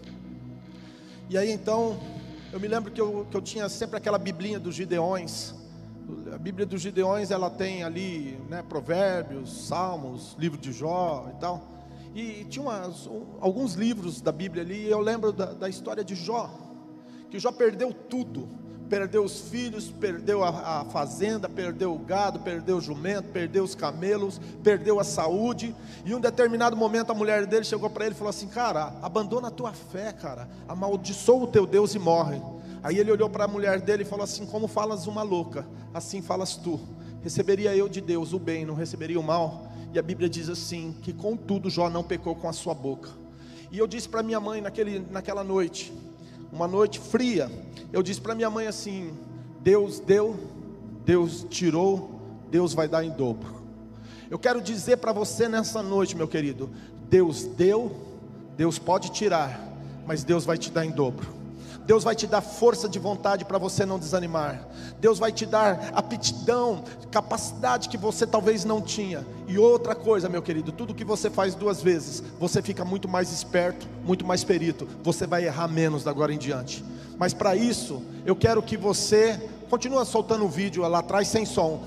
E 1.29 1.37
aí 1.37 1.51
então, 1.51 1.99
eu 2.53 2.59
me 2.59 2.69
lembro 2.69 2.91
que 2.91 3.01
eu, 3.01 3.27
que 3.31 3.37
eu 3.37 3.43
tinha 3.43 3.69
sempre 3.69 3.97
aquela 3.97 4.19
biblinha 4.19 4.59
dos 4.59 4.75
Gideões. 4.75 5.55
A 6.33 6.39
Bíblia 6.39 6.65
dos 6.65 6.81
Gideões, 6.81 7.31
ela 7.31 7.51
tem 7.51 7.83
ali 7.83 8.39
né, 8.49 8.65
provérbios, 8.69 9.67
salmos, 9.67 10.37
livro 10.39 10.59
de 10.59 10.73
Jó 10.73 11.29
e 11.37 11.41
tal. 11.41 11.69
E 12.15 12.45
tinha 12.45 12.65
umas, 12.65 13.07
um, 13.07 13.25
alguns 13.41 13.75
livros 13.75 14.21
da 14.21 14.33
Bíblia 14.33 14.63
ali, 14.63 14.87
e 14.87 14.91
eu 14.91 15.01
lembro 15.01 15.33
da, 15.33 15.47
da 15.47 15.69
história 15.69 16.03
de 16.03 16.15
Jó 16.15 16.66
que 17.31 17.39
Jó 17.39 17.53
perdeu 17.53 17.93
tudo. 17.93 18.49
Perdeu 18.89 19.25
os 19.25 19.41
filhos, 19.41 19.91
perdeu 19.91 20.45
a, 20.45 20.81
a, 20.81 20.85
fazenda, 20.85 21.49
perdeu 21.49 21.93
o 21.93 21.99
gado, 21.99 22.39
perdeu 22.39 22.77
o 22.77 22.81
jumento, 22.81 23.31
perdeu 23.31 23.65
os 23.65 23.75
camelos, 23.75 24.41
perdeu 24.63 25.01
a 25.01 25.05
saúde. 25.05 25.75
E 26.05 26.15
um 26.15 26.21
determinado 26.21 26.77
momento 26.77 27.11
a 27.11 27.15
mulher 27.15 27.47
dele 27.47 27.65
chegou 27.65 27.91
para 27.91 28.07
ele 28.07 28.15
e 28.15 28.19
falou 28.19 28.31
assim: 28.31 28.47
Cara, 28.47 28.95
abandona 29.03 29.49
a 29.49 29.51
tua 29.51 29.73
fé, 29.73 30.13
cara, 30.13 30.49
amaldiçoa 30.69 31.45
o 31.45 31.47
teu 31.49 31.67
Deus 31.67 31.97
e 31.97 31.99
morre. 31.99 32.41
Aí 32.81 32.99
ele 32.99 33.11
olhou 33.11 33.29
para 33.29 33.45
a 33.45 33.49
mulher 33.49 33.81
dele 33.81 34.05
e 34.05 34.07
falou 34.07 34.23
assim: 34.23 34.47
Como 34.47 34.69
falas 34.69 35.09
uma 35.09 35.23
louca, 35.25 35.67
assim 35.93 36.23
falas 36.23 36.55
tu. 36.55 36.79
Receberia 37.23 37.75
eu 37.75 37.89
de 37.89 38.01
Deus 38.01 38.33
o 38.33 38.39
bem, 38.39 38.65
não 38.65 38.77
receberia 38.77 39.19
o 39.19 39.23
mal. 39.23 39.67
E 39.93 39.99
a 39.99 40.03
Bíblia 40.03 40.29
diz 40.29 40.49
assim: 40.49 40.95
Que 41.03 41.13
contudo 41.13 41.69
Jó 41.69 41.91
não 41.91 42.05
pecou 42.05 42.37
com 42.37 42.49
a 42.49 42.53
sua 42.53 42.73
boca. 42.73 43.11
E 43.73 43.79
eu 43.79 43.87
disse 43.89 44.09
para 44.09 44.23
minha 44.23 44.39
mãe 44.39 44.61
naquele, 44.61 45.01
naquela 45.11 45.43
noite: 45.43 45.93
uma 46.53 46.67
noite 46.67 46.99
fria, 46.99 47.51
eu 47.93 48.03
disse 48.03 48.21
para 48.21 48.35
minha 48.35 48.51
mãe 48.51 48.67
assim: 48.67 49.13
Deus 49.61 50.01
deu, 50.01 50.37
Deus 51.05 51.47
tirou, 51.49 52.21
Deus 52.51 52.75
vai 52.75 52.89
dar 52.89 53.05
em 53.05 53.11
dobro. 53.11 53.57
Eu 54.31 54.39
quero 54.39 54.61
dizer 54.61 54.97
para 54.99 55.13
você 55.13 55.49
nessa 55.49 55.83
noite, 55.83 56.17
meu 56.17 56.29
querido: 56.29 56.71
Deus 57.09 57.45
deu, 57.45 57.95
Deus 58.57 58.79
pode 58.79 59.11
tirar, 59.13 59.61
mas 60.07 60.25
Deus 60.25 60.45
vai 60.45 60.59
te 60.59 60.71
dar 60.71 60.85
em 60.85 60.91
dobro. 60.91 61.36
Deus 61.87 62.03
vai 62.03 62.17
te 62.17 62.27
dar 62.27 62.41
força 62.41 62.89
de 62.89 62.99
vontade 62.99 63.45
para 63.45 63.59
você 63.59 63.87
não 63.87 63.97
desanimar. 63.97 64.67
Deus 64.99 65.21
vai 65.21 65.31
te 65.31 65.47
dar 65.47 65.93
aptidão, 65.95 66.83
capacidade 67.13 67.89
que 67.89 67.97
você 67.97 68.27
talvez 68.27 68.65
não 68.65 68.83
tinha. 68.83 69.25
E 69.47 69.57
outra 69.57 69.95
coisa, 69.95 70.29
meu 70.29 70.43
querido, 70.43 70.73
tudo 70.73 70.93
que 70.95 71.05
você 71.05 71.31
faz 71.31 71.55
duas 71.55 71.81
vezes, 71.81 72.23
você 72.41 72.61
fica 72.61 72.85
muito 72.85 73.09
mais 73.09 73.33
esperto, 73.33 73.87
muito 74.05 74.27
mais 74.27 74.43
perito. 74.43 74.89
Você 75.05 75.29
vai 75.29 75.45
errar 75.45 75.69
menos 75.69 76.03
da 76.03 76.11
agora 76.11 76.33
em 76.33 76.39
diante. 76.39 76.85
Mas 77.19 77.33
para 77.33 77.55
isso, 77.55 78.03
eu 78.25 78.35
quero 78.35 78.63
que 78.63 78.77
você 78.77 79.49
continue 79.71 80.05
soltando 80.05 80.45
o 80.45 80.49
vídeo 80.49 80.87
lá 80.89 80.99
atrás 80.99 81.29
sem 81.29 81.45
som. 81.45 81.85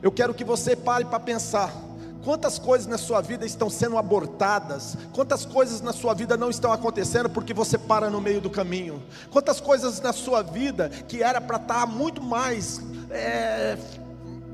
Eu 0.00 0.10
quero 0.10 0.32
que 0.32 0.44
você 0.44 0.74
pare 0.74 1.04
para 1.04 1.20
pensar 1.20 1.83
Quantas 2.24 2.58
coisas 2.58 2.86
na 2.86 2.96
sua 2.96 3.20
vida 3.20 3.44
estão 3.44 3.68
sendo 3.68 3.98
abortadas? 3.98 4.96
Quantas 5.12 5.44
coisas 5.44 5.82
na 5.82 5.92
sua 5.92 6.14
vida 6.14 6.36
não 6.36 6.48
estão 6.48 6.72
acontecendo 6.72 7.28
porque 7.28 7.52
você 7.52 7.76
para 7.76 8.08
no 8.08 8.20
meio 8.20 8.40
do 8.40 8.48
caminho? 8.48 9.02
Quantas 9.30 9.60
coisas 9.60 10.00
na 10.00 10.12
sua 10.12 10.42
vida 10.42 10.88
que 10.88 11.22
era 11.22 11.40
para 11.40 11.58
estar 11.58 11.80
tá 11.80 11.86
muito 11.86 12.22
mais 12.22 12.80
é, 13.10 13.76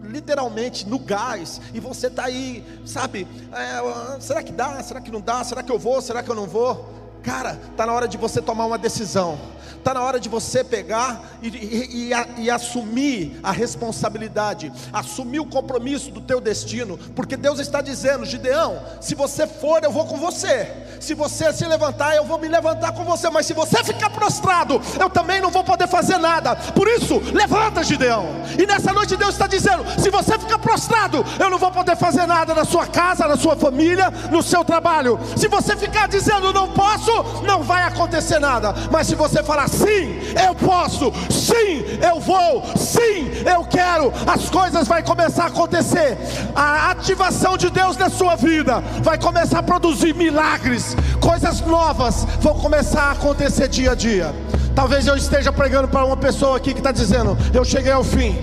literalmente 0.02 0.88
no 0.88 0.98
gás, 0.98 1.60
e 1.72 1.78
você 1.78 2.08
está 2.08 2.24
aí, 2.24 2.64
sabe? 2.84 3.26
É, 3.52 4.20
será 4.20 4.42
que 4.42 4.52
dá? 4.52 4.82
Será 4.82 5.00
que 5.00 5.10
não 5.10 5.20
dá? 5.20 5.44
Será 5.44 5.62
que 5.62 5.70
eu 5.70 5.78
vou? 5.78 6.02
Será 6.02 6.22
que 6.22 6.30
eu 6.30 6.34
não 6.34 6.46
vou? 6.46 6.99
Cara, 7.22 7.58
está 7.70 7.86
na 7.86 7.92
hora 7.92 8.08
de 8.08 8.16
você 8.16 8.40
tomar 8.40 8.66
uma 8.66 8.78
decisão. 8.78 9.38
Está 9.80 9.94
na 9.94 10.02
hora 10.02 10.20
de 10.20 10.28
você 10.28 10.62
pegar 10.62 11.38
e, 11.42 11.48
e, 11.48 12.12
e, 12.12 12.42
e, 12.42 12.50
assumir 12.50 13.40
a 13.42 13.50
responsabilidade, 13.50 14.70
assumir 14.92 15.40
o 15.40 15.46
compromisso 15.46 16.10
do 16.10 16.20
teu 16.20 16.38
destino, 16.38 16.98
porque 17.16 17.34
Deus 17.34 17.58
está 17.58 17.80
dizendo, 17.80 18.26
Gideão, 18.26 18.78
se 19.00 19.14
você 19.14 19.46
for, 19.46 19.82
eu 19.82 19.90
vou 19.90 20.04
com 20.04 20.18
você. 20.18 20.70
Se 21.00 21.14
você 21.14 21.50
se 21.50 21.64
levantar, 21.64 22.14
eu 22.14 22.26
vou 22.26 22.38
me 22.38 22.46
levantar 22.46 22.92
com 22.92 23.04
você. 23.04 23.30
Mas 23.30 23.46
se 23.46 23.54
você 23.54 23.82
ficar 23.82 24.10
prostrado, 24.10 24.78
eu 25.00 25.08
também 25.08 25.40
não 25.40 25.50
vou 25.50 25.64
poder 25.64 25.88
fazer 25.88 26.18
nada. 26.18 26.54
Por 26.54 26.86
isso, 26.86 27.18
levanta, 27.32 27.82
Gideão. 27.82 28.26
E 28.58 28.66
nessa 28.66 28.92
noite 28.92 29.16
Deus 29.16 29.30
está 29.30 29.46
dizendo: 29.46 29.82
se 29.98 30.10
você 30.10 30.38
ficar 30.38 30.58
prostrado, 30.58 31.24
eu 31.38 31.48
não 31.48 31.56
vou 31.56 31.70
poder 31.70 31.96
fazer 31.96 32.26
nada 32.26 32.54
na 32.54 32.66
sua 32.66 32.86
casa, 32.86 33.26
na 33.26 33.38
sua 33.38 33.56
família, 33.56 34.10
no 34.30 34.42
seu 34.42 34.62
trabalho. 34.62 35.18
Se 35.38 35.48
você 35.48 35.74
ficar 35.74 36.06
dizendo 36.06 36.52
não 36.52 36.68
posso, 36.74 37.09
não 37.46 37.62
vai 37.62 37.84
acontecer 37.84 38.38
nada. 38.38 38.74
Mas 38.90 39.06
se 39.06 39.14
você 39.14 39.42
falar 39.42 39.60
falar: 39.60 39.68
sim, 39.68 40.18
eu 40.46 40.54
posso, 40.54 41.12
sim, 41.30 41.84
eu 42.06 42.20
vou, 42.20 42.64
sim, 42.76 43.30
eu 43.44 43.64
quero, 43.64 44.12
as 44.26 44.48
coisas 44.48 44.86
vão 44.86 45.02
começar 45.02 45.44
a 45.44 45.46
acontecer. 45.48 46.16
A 46.54 46.90
ativação 46.90 47.56
de 47.56 47.68
Deus 47.70 47.96
na 47.96 48.08
sua 48.08 48.36
vida 48.36 48.80
vai 49.02 49.18
começar 49.18 49.58
a 49.58 49.62
produzir 49.62 50.14
milagres, 50.14 50.96
coisas 51.20 51.60
novas 51.62 52.24
vão 52.40 52.54
começar 52.54 53.04
a 53.04 53.12
acontecer 53.12 53.68
dia 53.68 53.92
a 53.92 53.94
dia. 53.94 54.34
Talvez 54.74 55.06
eu 55.06 55.16
esteja 55.16 55.52
pregando 55.52 55.88
para 55.88 56.04
uma 56.04 56.16
pessoa 56.16 56.56
aqui 56.56 56.72
que 56.72 56.80
está 56.80 56.92
dizendo: 56.92 57.36
Eu 57.52 57.64
cheguei 57.64 57.92
ao 57.92 58.04
fim, 58.04 58.38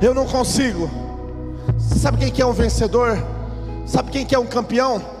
eu 0.00 0.14
não 0.14 0.26
consigo. 0.26 0.90
Sabe 1.78 2.18
quem 2.18 2.30
que 2.30 2.40
é 2.40 2.46
um 2.46 2.52
vencedor? 2.52 3.22
Sabe 3.86 4.10
quem 4.10 4.24
que 4.24 4.34
é 4.34 4.38
um 4.38 4.46
campeão? 4.46 5.19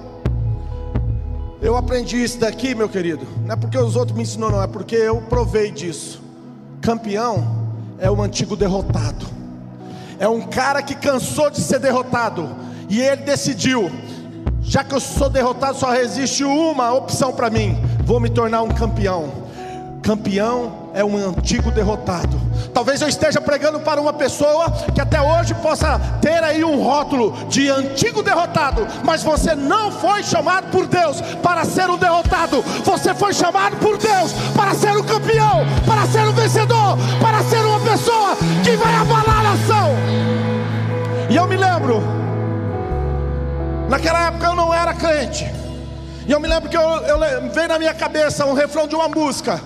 Eu 1.62 1.76
aprendi 1.76 2.22
isso 2.22 2.38
daqui, 2.38 2.74
meu 2.74 2.88
querido. 2.88 3.26
Não 3.44 3.52
é 3.52 3.56
porque 3.56 3.76
os 3.76 3.94
outros 3.94 4.16
me 4.16 4.22
ensinou, 4.22 4.50
não, 4.50 4.62
é 4.62 4.66
porque 4.66 4.96
eu 4.96 5.20
provei 5.22 5.70
disso. 5.70 6.22
Campeão 6.80 7.68
é 7.98 8.10
o 8.10 8.22
antigo 8.22 8.56
derrotado. 8.56 9.26
É 10.18 10.26
um 10.26 10.40
cara 10.40 10.82
que 10.82 10.94
cansou 10.94 11.50
de 11.50 11.60
ser 11.60 11.78
derrotado 11.78 12.48
e 12.88 13.00
ele 13.00 13.22
decidiu: 13.22 13.90
já 14.62 14.82
que 14.82 14.94
eu 14.94 15.00
sou 15.00 15.28
derrotado, 15.28 15.76
só 15.76 15.94
existe 15.94 16.44
uma 16.44 16.92
opção 16.94 17.32
para 17.32 17.50
mim: 17.50 17.76
vou 18.04 18.18
me 18.18 18.30
tornar 18.30 18.62
um 18.62 18.68
campeão. 18.68 19.30
Campeão 20.02 20.79
é 20.94 21.04
um 21.04 21.16
antigo 21.16 21.70
derrotado. 21.70 22.40
Talvez 22.72 23.00
eu 23.00 23.08
esteja 23.08 23.40
pregando 23.40 23.80
para 23.80 24.00
uma 24.00 24.12
pessoa 24.12 24.70
que 24.94 25.00
até 25.00 25.20
hoje 25.20 25.54
possa 25.54 25.98
ter 26.20 26.42
aí 26.42 26.64
um 26.64 26.82
rótulo 26.82 27.32
de 27.48 27.68
antigo 27.68 28.22
derrotado, 28.22 28.86
mas 29.04 29.22
você 29.22 29.54
não 29.54 29.90
foi 29.90 30.22
chamado 30.22 30.70
por 30.70 30.86
Deus 30.86 31.20
para 31.42 31.64
ser 31.64 31.88
um 31.90 31.96
derrotado, 31.96 32.62
você 32.84 33.14
foi 33.14 33.32
chamado 33.32 33.76
por 33.76 33.98
Deus 33.98 34.32
para 34.54 34.74
ser 34.74 34.96
um 34.96 35.02
campeão, 35.02 35.64
para 35.86 36.06
ser 36.06 36.20
um 36.20 36.32
vencedor, 36.32 36.96
para 37.20 37.42
ser 37.44 37.64
uma 37.64 37.80
pessoa 37.80 38.36
que 38.62 38.76
vai 38.76 38.94
abalar 38.94 39.40
a 39.40 39.42
nação. 39.42 39.90
E 41.28 41.36
eu 41.36 41.46
me 41.46 41.56
lembro, 41.56 42.02
naquela 43.88 44.26
época 44.26 44.46
eu 44.46 44.54
não 44.54 44.74
era 44.74 44.94
crente, 44.94 45.46
e 46.26 46.32
eu 46.32 46.40
me 46.40 46.48
lembro 46.48 46.68
que 46.68 46.76
eu, 46.76 46.80
eu 46.82 47.18
veio 47.52 47.68
na 47.68 47.78
minha 47.78 47.94
cabeça 47.94 48.44
um 48.46 48.54
refrão 48.54 48.86
de 48.86 48.94
uma 48.94 49.08
música. 49.08 49.60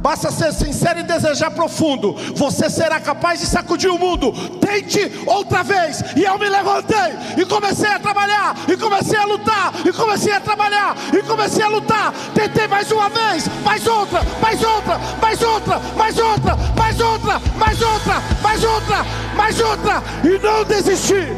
Basta 0.00 0.30
ser 0.30 0.52
sincero 0.54 1.00
e 1.00 1.02
desejar 1.02 1.50
profundo. 1.50 2.14
Você 2.34 2.70
será 2.70 2.98
capaz 2.98 3.38
de 3.40 3.46
sacudir 3.46 3.90
o 3.90 3.98
mundo. 3.98 4.32
Tente 4.58 5.12
outra 5.26 5.62
vez. 5.62 6.02
E 6.16 6.24
eu 6.24 6.38
me 6.38 6.48
levantei 6.48 6.96
e 7.36 7.44
comecei 7.44 7.90
a 7.90 7.98
trabalhar. 7.98 8.56
E 8.66 8.76
comecei 8.78 9.18
a 9.18 9.26
lutar. 9.26 9.74
E 9.84 9.92
comecei 9.92 10.32
a 10.32 10.40
trabalhar. 10.40 10.96
E 11.12 11.22
comecei 11.22 11.62
a 11.62 11.68
lutar. 11.68 12.14
Tentei 12.34 12.66
mais 12.66 12.90
uma 12.90 13.10
vez. 13.10 13.46
Mais 13.62 13.86
outra. 13.86 14.22
Mais 14.40 14.62
outra. 14.62 14.98
Mais 15.20 15.42
outra. 15.42 15.78
Mais 15.96 16.18
outra. 16.18 16.56
Mais 16.76 17.00
outra. 17.00 17.40
Mais 17.58 17.82
outra. 17.82 18.22
Mais 18.42 18.64
outra. 18.64 19.06
Mais 19.36 19.60
outra. 19.60 20.02
E 20.24 20.38
não 20.38 20.64
desisti. 20.64 21.28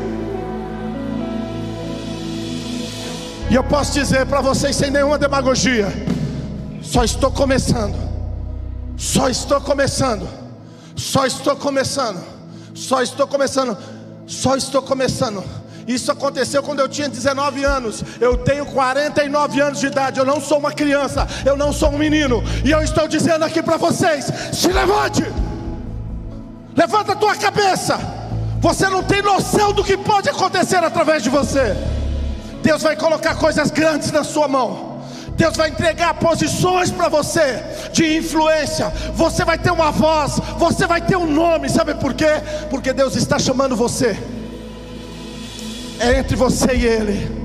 E 3.51 3.55
eu 3.55 3.65
posso 3.65 3.93
dizer 3.93 4.25
para 4.27 4.41
vocês 4.41 4.77
sem 4.77 4.91
nenhuma 4.91 5.19
demagogia. 5.19 5.93
Só 6.81 7.03
estou 7.03 7.33
começando. 7.33 8.12
Só 9.03 9.29
estou 9.29 9.61
começando. 9.61 10.29
Só 10.95 11.27
estou 11.27 11.57
começando. 11.57 12.23
Só 12.73 13.03
estou 13.03 13.27
começando. 13.27 13.77
Só 14.29 14.57
estou 14.57 14.81
começando. 14.81 15.43
Isso 15.89 16.13
aconteceu 16.13 16.63
quando 16.63 16.79
eu 16.79 16.89
tinha 16.89 17.09
19 17.09 17.65
anos. 17.65 18.05
Eu 18.21 18.37
tenho 18.37 18.65
49 18.65 19.61
anos 19.61 19.81
de 19.81 19.89
idade. 19.89 20.21
Eu 20.21 20.25
não 20.25 20.41
sou 20.41 20.59
uma 20.59 20.71
criança. 20.71 21.27
Eu 21.45 21.57
não 21.57 21.73
sou 21.73 21.89
um 21.89 21.99
menino. 21.99 22.45
E 22.65 22.71
eu 22.71 22.81
estou 22.81 23.09
dizendo 23.09 23.45
aqui 23.45 23.61
para 23.61 23.77
vocês: 23.77 24.33
se 24.53 24.69
levante. 24.69 25.25
Levanta 26.77 27.15
a 27.15 27.17
tua 27.17 27.35
cabeça. 27.35 27.99
Você 28.61 28.89
não 28.89 29.03
tem 29.03 29.21
noção 29.21 29.73
do 29.73 29.83
que 29.83 29.97
pode 29.97 30.29
acontecer 30.29 30.77
através 30.77 31.25
de 31.25 31.29
você. 31.29 31.77
Deus 32.63 32.81
vai 32.83 32.95
colocar 32.95 33.35
coisas 33.35 33.69
grandes 33.73 34.13
na 34.13 34.23
sua 34.23 34.47
mão. 34.47 34.92
Deus 35.37 35.57
vai 35.57 35.71
entregar 35.71 36.15
posições 36.15 36.91
para 36.91 37.09
você 37.09 37.63
de 37.93 38.19
influência. 38.19 38.93
Você 39.15 39.45
vai 39.45 39.59
ter 39.59 39.71
uma 39.71 39.91
voz, 39.91 40.39
você 40.59 40.87
vai 40.87 41.01
ter 41.01 41.17
um 41.17 41.27
nome. 41.27 41.69
Sabe 41.69 41.95
por 41.95 42.15
quê? 42.15 42.41
Porque 42.71 42.93
Deus 42.93 43.17
está 43.17 43.39
chamando 43.39 43.75
você. 43.75 44.17
É 45.99 46.19
entre 46.19 46.37
você 46.37 46.75
e 46.75 46.87
Ele. 46.87 47.43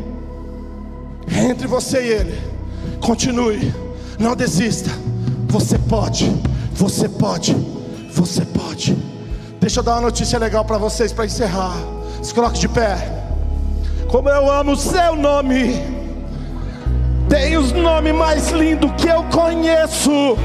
É 1.34 1.46
entre 1.46 1.68
você 1.68 2.02
e 2.02 2.08
Ele. 2.08 2.42
Continue. 3.02 3.74
Não 4.20 4.36
desista. 4.36 4.90
Você 5.48 5.78
pode. 5.78 6.32
Você 6.74 7.08
pode. 7.08 7.54
Você 8.12 8.44
pode. 8.46 8.96
Deixa 9.60 9.80
eu 9.80 9.84
dar 9.84 9.94
uma 9.94 10.02
notícia 10.02 10.38
legal 10.40 10.66
para 10.66 10.78
vocês 10.78 11.12
para 11.14 11.26
encerrar. 11.26 11.76
Se 12.22 12.34
coloque 12.34 12.60
de 12.60 12.68
pé. 12.68 12.98
Como 14.08 14.30
eu 14.30 14.52
amo 14.52 14.72
o 14.72 14.78
seu 14.78 15.16
nome. 15.16 15.97
Tem 17.30 17.58
os 17.58 17.74
nomes 17.74 18.14
mais 18.14 18.50
lindos 18.52 18.92
que 18.98 19.10
eu 19.10 19.24
conheço. 19.26 20.38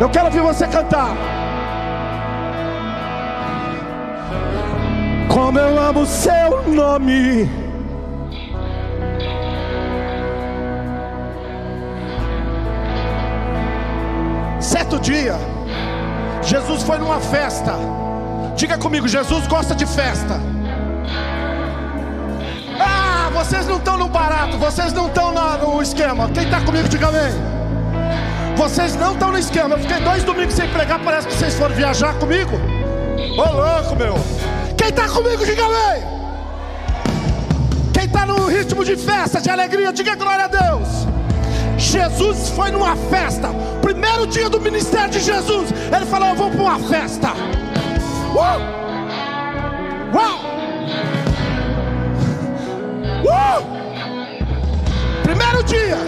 Eu 0.00 0.08
quero 0.08 0.26
ouvir 0.26 0.40
você 0.40 0.66
cantar. 0.66 1.14
Como 5.28 5.58
eu 5.58 5.78
amo 5.78 6.04
seu 6.04 6.68
nome. 6.68 7.48
Certo 14.58 14.98
dia, 14.98 15.36
Jesus 16.42 16.82
foi 16.82 16.98
numa 16.98 17.20
festa. 17.20 17.74
Diga 18.56 18.76
comigo, 18.76 19.06
Jesus 19.06 19.46
gosta 19.46 19.74
de 19.74 19.86
festa 19.86 20.59
vocês 23.30 23.66
não 23.66 23.76
estão 23.76 23.96
no 23.96 24.08
barato, 24.08 24.58
vocês 24.58 24.92
não 24.92 25.06
estão 25.06 25.32
no 25.32 25.82
esquema. 25.82 26.28
Quem 26.30 26.44
está 26.44 26.60
comigo, 26.60 26.88
diga 26.88 27.08
amém. 27.08 27.32
Vocês 28.56 28.94
não 28.96 29.12
estão 29.12 29.32
no 29.32 29.38
esquema. 29.38 29.74
Eu 29.74 29.78
fiquei 29.78 30.00
dois 30.00 30.22
domingos 30.24 30.54
sem 30.54 30.68
pregar, 30.68 30.98
parece 31.00 31.28
que 31.28 31.34
vocês 31.34 31.54
foram 31.54 31.74
viajar 31.74 32.14
comigo. 32.14 32.52
Ô 33.36 33.52
louco, 33.52 33.96
meu. 33.96 34.14
Quem 34.76 34.88
está 34.88 35.08
comigo, 35.08 35.44
diga 35.44 35.64
amém. 35.64 36.02
Quem 37.94 38.04
está 38.04 38.26
no 38.26 38.46
ritmo 38.46 38.84
de 38.84 38.96
festa, 38.96 39.40
de 39.40 39.50
alegria, 39.50 39.92
diga 39.92 40.14
glória 40.14 40.44
a 40.44 40.48
Deus. 40.48 40.88
Jesus 41.78 42.50
foi 42.50 42.70
numa 42.70 42.94
festa, 42.96 43.48
primeiro 43.80 44.26
dia 44.26 44.50
do 44.50 44.60
ministério 44.60 45.10
de 45.10 45.20
Jesus. 45.20 45.70
Ele 45.94 46.06
falou: 46.06 46.28
Eu 46.28 46.34
vou 46.34 46.50
para 46.50 46.62
uma 46.62 46.78
festa. 46.78 47.32
Uau! 48.34 48.79
Primeiro 55.22 55.62
dia, 55.64 55.98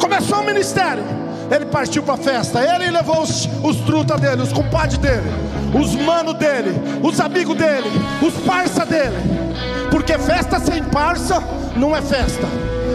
começou 0.00 0.40
o 0.40 0.44
ministério. 0.44 1.04
Ele 1.50 1.66
partiu 1.66 2.02
para 2.02 2.14
a 2.14 2.16
festa. 2.16 2.60
Ele 2.60 2.90
levou 2.90 3.22
os, 3.22 3.48
os 3.62 3.76
truta 3.78 4.16
dele, 4.16 4.42
os 4.42 4.52
compadres 4.52 4.98
dele, 4.98 5.30
os 5.74 5.94
mano 5.94 6.32
dele, 6.32 6.80
os 7.02 7.20
amigos 7.20 7.56
dele, 7.56 7.90
os 8.22 8.34
parça 8.44 8.86
dele. 8.86 9.16
Porque 9.90 10.18
festa 10.18 10.58
sem 10.58 10.82
parça 10.84 11.42
não 11.76 11.94
é 11.94 12.00
festa. 12.00 12.46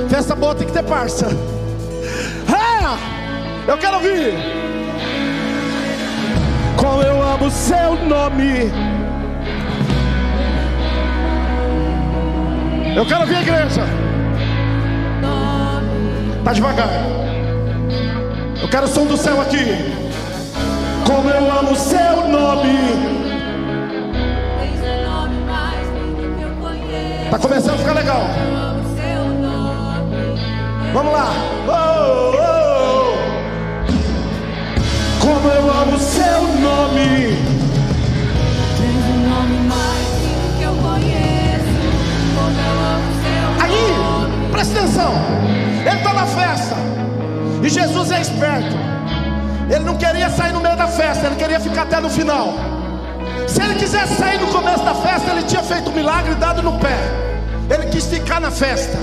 Festa 0.10 0.36
boa 0.36 0.56
tem 0.56 0.66
que 0.66 0.74
ter 0.74 0.84
parça. 0.84 1.28
É! 1.28 3.72
Eu 3.72 3.78
quero 3.78 3.98
ouvir. 3.98 4.34
Como 6.78 7.04
eu 7.04 7.22
amo 7.22 7.52
seu 7.52 7.96
nome. 8.08 8.87
Eu 12.96 13.06
quero 13.06 13.26
ver 13.26 13.36
a 13.36 13.42
igreja. 13.42 13.84
Tá 16.44 16.54
devagar. 16.54 16.90
Eu 18.62 18.70
quero 18.70 18.86
o 18.86 18.88
som 18.88 19.06
do 19.06 19.18
céu 19.18 19.42
aqui. 19.42 19.58
Como 21.06 21.30
eu 21.30 21.52
amo 21.52 21.72
o 21.72 21.76
seu 21.76 22.28
nome. 22.28 23.28
Tá 27.30 27.38
começando 27.38 27.76
a 27.76 27.78
ficar 27.78 27.94
legal. 27.94 28.22
Vamos 30.94 31.14
lá. 31.14 31.34
Oh, 31.68 32.32
oh. 32.34 33.18
Como 35.20 35.50
eu 35.50 35.70
amo 35.70 35.96
o 35.96 36.00
seu 36.00 36.42
nome. 36.62 37.38
Presta 44.58 44.80
atenção. 44.80 45.14
Ele 45.86 45.98
está 45.98 46.14
na 46.14 46.26
festa. 46.26 46.76
E 47.62 47.70
Jesus 47.70 48.12
é 48.12 48.22
esperto. 48.22 48.76
Ele 49.70 49.84
não 49.86 49.96
queria 49.96 50.32
sair 50.32 50.52
no 50.52 50.60
meio 50.60 50.76
da 50.76 50.88
festa, 50.88 51.28
ele 51.28 51.36
queria 51.36 51.60
ficar 51.60 51.84
até 51.84 52.00
no 52.00 52.10
final. 52.10 52.56
Se 53.48 53.62
ele 53.62 53.76
quisesse 53.76 54.16
sair 54.16 54.40
no 54.40 54.48
começo 54.48 54.84
da 54.84 54.96
festa, 54.96 55.30
ele 55.30 55.44
tinha 55.44 55.62
feito 55.62 55.92
um 55.92 55.94
milagre 55.94 56.34
dado 56.34 56.64
no 56.64 56.80
pé. 56.80 56.98
Ele 57.70 57.86
quis 57.92 58.08
ficar 58.08 58.42
na 58.42 58.50
festa. 58.50 58.98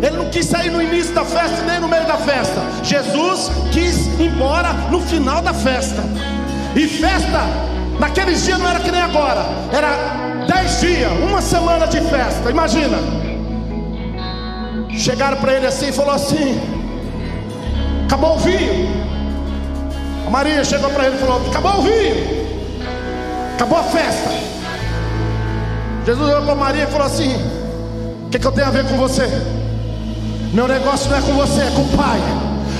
Ele 0.00 0.16
não 0.16 0.30
quis 0.30 0.46
sair 0.46 0.70
no 0.70 0.80
início 0.80 1.12
da 1.12 1.26
festa 1.26 1.62
nem 1.66 1.78
no 1.78 1.86
meio 1.86 2.06
da 2.06 2.16
festa. 2.16 2.62
Jesus 2.82 3.50
quis 3.70 4.18
embora 4.18 4.72
no 4.90 5.02
final 5.02 5.42
da 5.42 5.52
festa. 5.52 6.02
E 6.74 6.88
festa, 6.88 7.42
naqueles 7.98 8.46
dias 8.46 8.58
não 8.58 8.66
era 8.66 8.80
que 8.80 8.90
nem 8.90 9.02
agora, 9.02 9.44
era 9.70 10.46
dez 10.46 10.80
dias, 10.80 11.12
uma 11.22 11.42
semana 11.42 11.86
de 11.86 12.00
festa. 12.00 12.50
Imagina. 12.50 13.29
Chegaram 15.00 15.38
para 15.38 15.54
ele 15.54 15.66
assim 15.66 15.88
e 15.88 15.92
falou 15.92 16.14
assim: 16.14 16.60
acabou 18.04 18.34
o 18.34 18.38
vinho. 18.38 19.00
A 20.26 20.30
Maria 20.30 20.62
chegou 20.62 20.90
para 20.90 21.06
ele 21.06 21.16
e 21.16 21.18
falou: 21.18 21.40
acabou 21.48 21.78
o 21.78 21.82
vinho, 21.82 22.46
acabou 23.54 23.78
a 23.78 23.82
festa. 23.84 24.28
Jesus 26.04 26.28
olhou 26.28 26.42
para 26.42 26.54
Maria 26.54 26.84
e 26.84 26.86
falou 26.86 27.06
assim: 27.06 27.34
o 28.26 28.28
que, 28.28 28.38
que 28.38 28.46
eu 28.46 28.52
tenho 28.52 28.66
a 28.66 28.70
ver 28.70 28.86
com 28.88 28.98
você? 28.98 29.26
Meu 30.52 30.68
negócio 30.68 31.10
não 31.10 31.16
é 31.16 31.22
com 31.22 31.32
você, 31.32 31.62
é 31.62 31.70
com 31.70 31.82
o 31.82 31.96
Pai. 31.96 32.20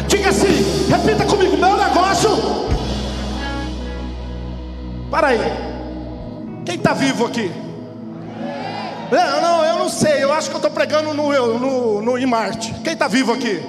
Diga 0.06 0.28
assim, 0.28 0.90
repita 0.90 1.24
comigo: 1.24 1.56
meu 1.56 1.74
negócio. 1.74 2.68
Para 5.10 5.28
aí. 5.28 5.40
Quem 6.66 6.74
está 6.74 6.92
vivo 6.92 7.24
aqui? 7.24 7.50
Não, 9.10 9.40
não, 9.40 9.40
não 9.40 9.69
sei. 9.90 10.22
Eu 10.22 10.32
acho 10.32 10.48
que 10.48 10.54
eu 10.54 10.58
estou 10.58 10.70
pregando 10.70 11.12
no, 11.12 11.58
no, 11.58 12.02
no, 12.02 12.18
em 12.18 12.26
Marte. 12.26 12.72
Quem 12.82 12.92
está 12.92 13.08
vivo 13.08 13.32
aqui? 13.32 13.62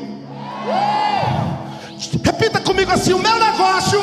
Repita 2.23 2.59
comigo 2.61 2.91
assim: 2.91 3.13
o 3.13 3.19
meu 3.19 3.39
negócio. 3.39 4.01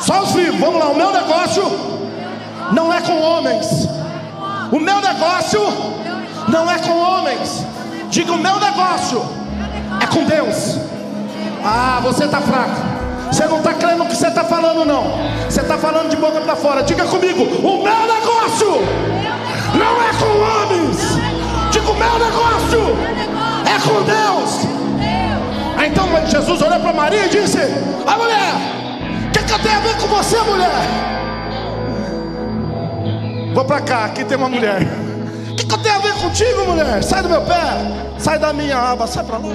Só 0.00 0.22
os 0.22 0.32
vivos, 0.32 0.58
vamos 0.58 0.78
lá. 0.78 0.86
O 0.86 0.96
meu 0.96 1.12
negócio 1.12 1.62
não 2.72 2.92
é 2.92 3.00
com 3.00 3.20
homens. 3.20 3.88
O 4.72 4.80
meu 4.80 5.00
negócio 5.00 5.60
não 6.48 6.70
é 6.70 6.78
com 6.78 6.96
homens. 6.96 7.64
Diga: 8.08 8.32
o 8.32 8.38
meu 8.38 8.58
negócio 8.58 9.22
é 10.00 10.06
com 10.06 10.24
Deus. 10.24 10.78
Ah, 11.64 12.00
você 12.02 12.24
está 12.24 12.40
fraco. 12.40 12.94
Você 13.30 13.46
não 13.46 13.58
está 13.58 13.74
crendo 13.74 13.98
no 13.98 14.06
que 14.06 14.14
você 14.14 14.28
está 14.28 14.44
falando, 14.44 14.84
não. 14.84 15.04
Você 15.48 15.60
está 15.60 15.76
falando 15.76 16.08
de 16.08 16.16
boca 16.16 16.40
para 16.40 16.54
fora. 16.56 16.82
Diga 16.82 17.04
comigo: 17.04 17.42
o 17.42 17.82
meu 17.82 18.14
negócio 18.14 19.23
não 19.78 20.02
é 20.02 20.12
com 20.14 20.40
homens. 20.40 21.18
Diga: 21.70 21.90
o 21.90 21.94
meu 21.94 22.18
negócio 22.18 22.96
é 23.66 23.78
com 23.80 24.02
Deus. 24.02 24.64
Então 25.86 26.08
Jesus 26.26 26.62
olhou 26.62 26.80
para 26.80 26.92
Maria 26.92 27.26
e 27.26 27.28
disse: 27.28 27.58
A 28.06 28.16
mulher, 28.16 28.54
o 29.28 29.30
que, 29.30 29.44
que 29.44 29.52
eu 29.52 29.58
tenho 29.58 29.76
a 29.76 29.80
ver 29.80 29.96
com 29.98 30.06
você, 30.06 30.40
mulher? 30.40 30.88
Vou 33.54 33.64
para 33.64 33.80
cá, 33.80 34.04
aqui 34.06 34.24
tem 34.24 34.36
uma 34.36 34.48
mulher. 34.48 34.82
O 35.50 35.54
que, 35.54 35.64
que 35.66 35.74
eu 35.74 35.78
tenho 35.78 35.94
a 35.94 35.98
ver 35.98 36.14
contigo, 36.14 36.66
mulher? 36.66 37.02
Sai 37.02 37.22
do 37.22 37.28
meu 37.28 37.42
pé, 37.42 37.62
sai 38.18 38.38
da 38.38 38.52
minha 38.52 38.76
aba, 38.76 39.06
sai 39.06 39.24
para 39.24 39.38
lá. 39.38 39.44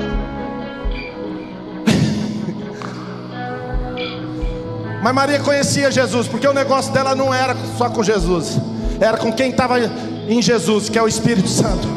Mas 5.04 5.14
Maria 5.14 5.40
conhecia 5.40 5.92
Jesus, 5.92 6.28
porque 6.28 6.48
o 6.48 6.54
negócio 6.54 6.94
dela 6.94 7.16
não 7.16 7.34
era 7.34 7.56
só 7.78 7.90
com 7.90 8.04
Jesus, 8.04 8.60
era 9.00 9.18
com 9.18 9.32
quem 9.32 9.52
estava 9.52 9.80
em 10.28 10.42
Jesus, 10.42 10.90
que 10.90 10.98
é 10.98 11.02
o 11.02 11.08
Espírito 11.08 11.48
Santo. 11.48 11.88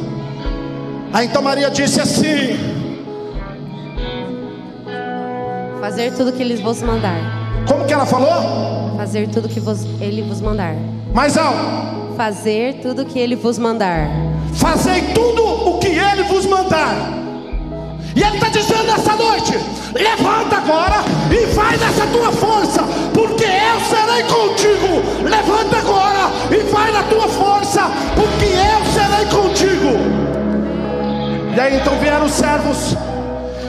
Aí 1.12 1.27
então 1.27 1.43
Maria 1.43 1.71
disse 1.71 2.01
assim: 2.01 2.57
Fazer 5.81 6.12
tudo 6.12 6.33
que 6.33 6.43
ele 6.43 6.57
vos 6.57 6.83
mandar. 6.83 7.19
Como 7.67 7.85
que 7.87 7.93
ela 7.93 8.07
falou? 8.07 8.97
Fazer 8.97 9.29
tudo 9.29 9.49
que 9.49 9.61
vos, 9.61 9.85
ele 10.01 10.23
vos 10.23 10.41
mandar. 10.41 10.75
Mais 11.12 11.37
alto 11.37 11.93
fazer 12.17 12.75
tudo 12.83 13.03
o 13.03 13.05
que 13.05 13.19
ele 13.19 13.37
vos 13.37 13.59
mandar. 13.59 14.09
Fazei 14.55 15.03
tudo 15.15 15.45
o 15.45 15.79
que 15.79 15.88
ele 15.88 16.23
vos 16.25 16.47
mandar. 16.47 16.95
E 18.15 18.23
ele 18.23 18.37
está 18.37 18.49
dizendo 18.49 18.91
essa 18.91 19.17
noite: 19.17 19.53
levanta 19.93 20.57
agora 20.57 21.03
e 21.31 21.47
vai 21.47 21.77
nessa 21.77 22.07
tua 22.07 22.31
força, 22.31 22.83
porque 23.12 23.45
eu 23.45 23.81
serei 23.91 24.23
contigo. 24.25 25.29
Levanta 25.29 25.82
tua 27.12 27.29
força, 27.29 27.83
porque 28.14 28.46
eu 28.46 28.81
serei 28.92 29.27
contigo. 29.27 29.92
E 31.55 31.61
aí 31.61 31.77
então 31.77 31.98
vieram 31.98 32.25
os 32.25 32.33
servos, 32.33 32.96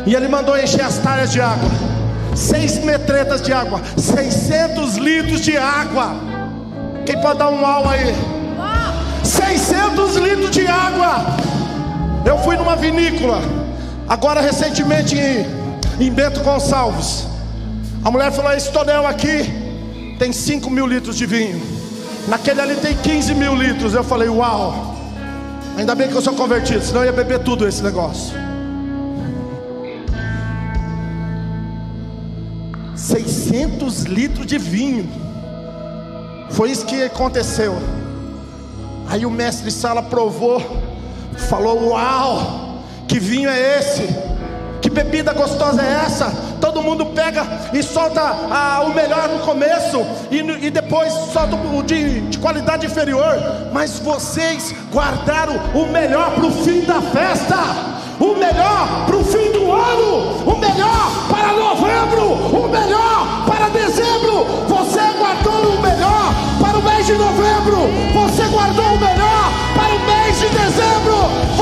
e 0.05 0.15
ele 0.15 0.29
mandou 0.29 0.57
encher 0.57 0.81
as 0.81 0.97
talhas 0.99 1.31
de 1.31 1.41
água, 1.41 1.69
seis 2.35 2.77
metretas 2.83 3.41
de 3.41 3.51
água, 3.51 3.81
600 3.97 4.95
litros 4.95 5.41
de 5.41 5.57
água. 5.57 6.15
Quem 7.05 7.19
pode 7.19 7.39
dar 7.39 7.49
um 7.49 7.65
au 7.65 7.89
aí? 7.89 8.15
600 9.23 10.15
litros 10.15 10.51
de 10.51 10.65
água. 10.65 11.25
Eu 12.25 12.37
fui 12.39 12.55
numa 12.55 12.77
vinícola, 12.77 13.41
agora 14.07 14.39
recentemente 14.39 15.17
em, 15.17 15.45
em 15.99 16.09
Bento 16.09 16.39
Gonçalves. 16.39 17.27
A 18.05 18.09
mulher 18.09 18.31
falou: 18.31 18.53
Esse 18.53 18.71
tonel 18.71 19.05
aqui 19.05 20.15
tem 20.17 20.31
5 20.31 20.69
mil 20.69 20.87
litros 20.87 21.17
de 21.17 21.25
vinho. 21.25 21.72
Naquele 22.27 22.61
ali 22.61 22.75
tem 22.75 22.95
15 22.95 23.33
mil 23.35 23.55
litros. 23.55 23.93
Eu 23.93 24.03
falei: 24.03 24.29
Uau, 24.29 24.95
ainda 25.77 25.93
bem 25.93 26.07
que 26.07 26.15
eu 26.15 26.21
sou 26.21 26.33
convertido, 26.33 26.83
senão 26.83 27.01
eu 27.01 27.07
ia 27.07 27.13
beber 27.13 27.39
tudo 27.39 27.67
esse 27.67 27.83
negócio. 27.83 28.33
600 32.95 34.03
litros 34.03 34.45
de 34.45 34.57
vinho. 34.57 35.09
Foi 36.51 36.71
isso 36.71 36.85
que 36.85 37.03
aconteceu. 37.03 37.75
Aí 39.09 39.25
o 39.25 39.31
mestre 39.31 39.69
Sala 39.69 40.01
provou, 40.01 40.61
falou: 41.49 41.89
Uau, 41.89 42.83
que 43.07 43.19
vinho 43.19 43.49
é 43.49 43.79
esse? 43.79 44.07
Que 44.81 44.89
bebida 44.89 45.33
gostosa 45.33 45.81
é 45.81 46.05
essa? 46.05 46.52
todo 46.73 46.83
mundo 46.83 47.05
pega 47.07 47.45
e 47.71 47.83
solta 47.83 48.21
ah, 48.21 48.83
o 48.85 48.93
melhor 48.93 49.29
no 49.29 49.39
começo 49.39 50.03
e, 50.31 50.39
e 50.65 50.71
depois 50.71 51.13
solta 51.31 51.55
o 51.55 51.83
de, 51.83 52.21
de 52.21 52.39
qualidade 52.39 52.87
inferior. 52.87 53.37
Mas 53.71 53.99
vocês 53.99 54.73
guardaram 54.91 55.55
o 55.75 55.85
melhor 55.85 56.31
para 56.31 56.45
o 56.47 56.51
fim 56.51 56.81
da 56.81 56.99
festa 57.01 57.93
o 58.19 58.35
melhor 58.35 59.05
para 59.05 59.17
o 59.17 59.23
fim 59.23 59.51
do 59.51 59.71
ano, 59.71 60.43
o 60.45 60.57
melhor 60.57 61.27
para 61.29 61.51
novembro, 61.51 62.33
o 62.57 62.69
melhor 62.69 63.45
para 63.45 63.69
dezembro. 63.69 64.45
Você 64.67 65.01
guardou 65.19 65.75
o 65.75 65.81
melhor 65.81 66.33
para 66.61 66.77
o 66.77 66.83
mês 66.83 67.05
de 67.05 67.13
novembro, 67.13 67.77
você 68.13 68.43
guardou 68.47 68.85
o 68.85 68.99
melhor 68.99 69.51
para 69.75 69.95
o 69.95 69.99
mês 70.05 70.39
de 70.39 70.47
dezembro. 70.49 71.52